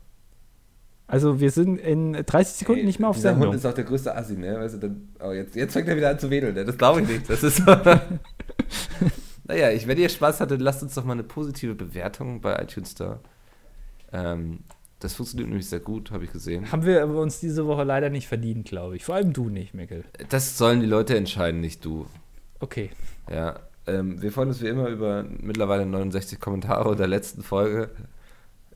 [1.07, 3.49] Also wir sind in 30 Sekunden Ey, nicht mehr auf dieser Sendung.
[3.49, 4.61] Hund ist auch der größte Assi, ne?
[4.61, 6.65] Weißt du, dann, oh, jetzt, jetzt fängt er wieder an zu wedeln, ne?
[6.65, 7.29] Das glaube ich nicht.
[7.29, 7.65] Das ist so.
[9.45, 12.95] naja, ich, wenn ihr Spaß hattet, lasst uns doch mal eine positive Bewertung bei iTunes
[12.95, 13.19] da.
[14.13, 14.61] Ähm,
[15.01, 16.71] das funktioniert nämlich sehr gut, habe ich gesehen.
[16.71, 19.05] Haben wir uns diese Woche leider nicht verdient, glaube ich.
[19.05, 20.05] Vor allem du nicht, Mickel.
[20.29, 22.07] Das sollen die Leute entscheiden, nicht du.
[22.61, 22.91] Okay.
[23.31, 27.91] Ja, ähm, wir freuen uns wie immer über mittlerweile 69 Kommentare der letzten Folge.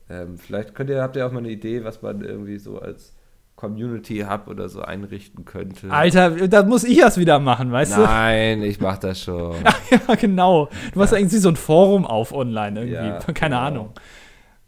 [0.09, 3.13] Ähm, vielleicht könnt ihr, habt ihr auch mal eine Idee, was man irgendwie so als
[3.55, 5.89] Community Hub oder so einrichten könnte.
[5.89, 9.53] Alter, da muss ich das wieder machen, weißt Nein, ich mach das schon.
[9.89, 9.95] du?
[10.07, 10.69] ja, genau.
[10.91, 12.95] Du machst irgendwie so ein Forum auf online irgendwie.
[12.95, 13.57] Ja, Keine genau.
[13.59, 13.89] Ahnung.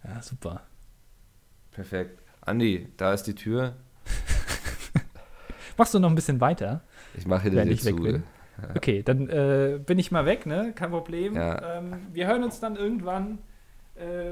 [0.04, 0.62] Ja, super.
[1.78, 2.24] Perfekt.
[2.42, 3.76] Andi, da ist die Tür.
[5.78, 6.82] Machst du noch ein bisschen weiter?
[7.16, 7.96] Ich mache dir die zu.
[7.96, 8.24] bin.
[8.76, 10.74] Okay, dann äh, bin ich mal weg, ne?
[10.74, 11.36] Kein Problem.
[11.36, 11.78] Ja.
[11.78, 13.38] Ähm, wir hören uns dann irgendwann,
[13.94, 14.32] äh,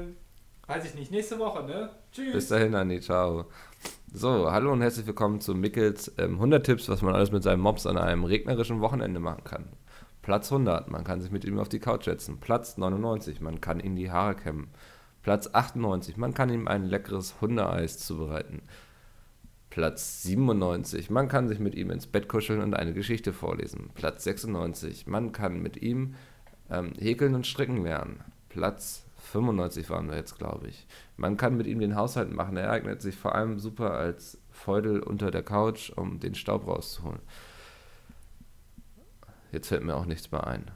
[0.66, 1.90] weiß ich nicht, nächste Woche, ne?
[2.10, 2.32] Tschüss.
[2.32, 3.44] Bis dahin, Andi, ciao.
[4.12, 7.60] So, hallo und herzlich willkommen zu Mickels ähm, 100 Tipps, was man alles mit seinem
[7.60, 9.66] Mops an einem regnerischen Wochenende machen kann.
[10.22, 12.40] Platz 100, man kann sich mit ihm auf die Couch setzen.
[12.40, 14.66] Platz 99, man kann ihm die Haare kämmen.
[15.26, 18.62] Platz 98, man kann ihm ein leckeres Hundeeis zubereiten.
[19.70, 23.90] Platz 97, man kann sich mit ihm ins Bett kuscheln und eine Geschichte vorlesen.
[23.96, 26.14] Platz 96, man kann mit ihm
[26.70, 28.22] ähm, häkeln und stricken lernen.
[28.50, 30.86] Platz 95 waren wir jetzt, glaube ich.
[31.16, 32.56] Man kann mit ihm den Haushalt machen.
[32.56, 37.18] Er eignet sich vor allem super als Feudel unter der Couch, um den Staub rauszuholen.
[39.50, 40.70] Jetzt fällt mir auch nichts mehr ein.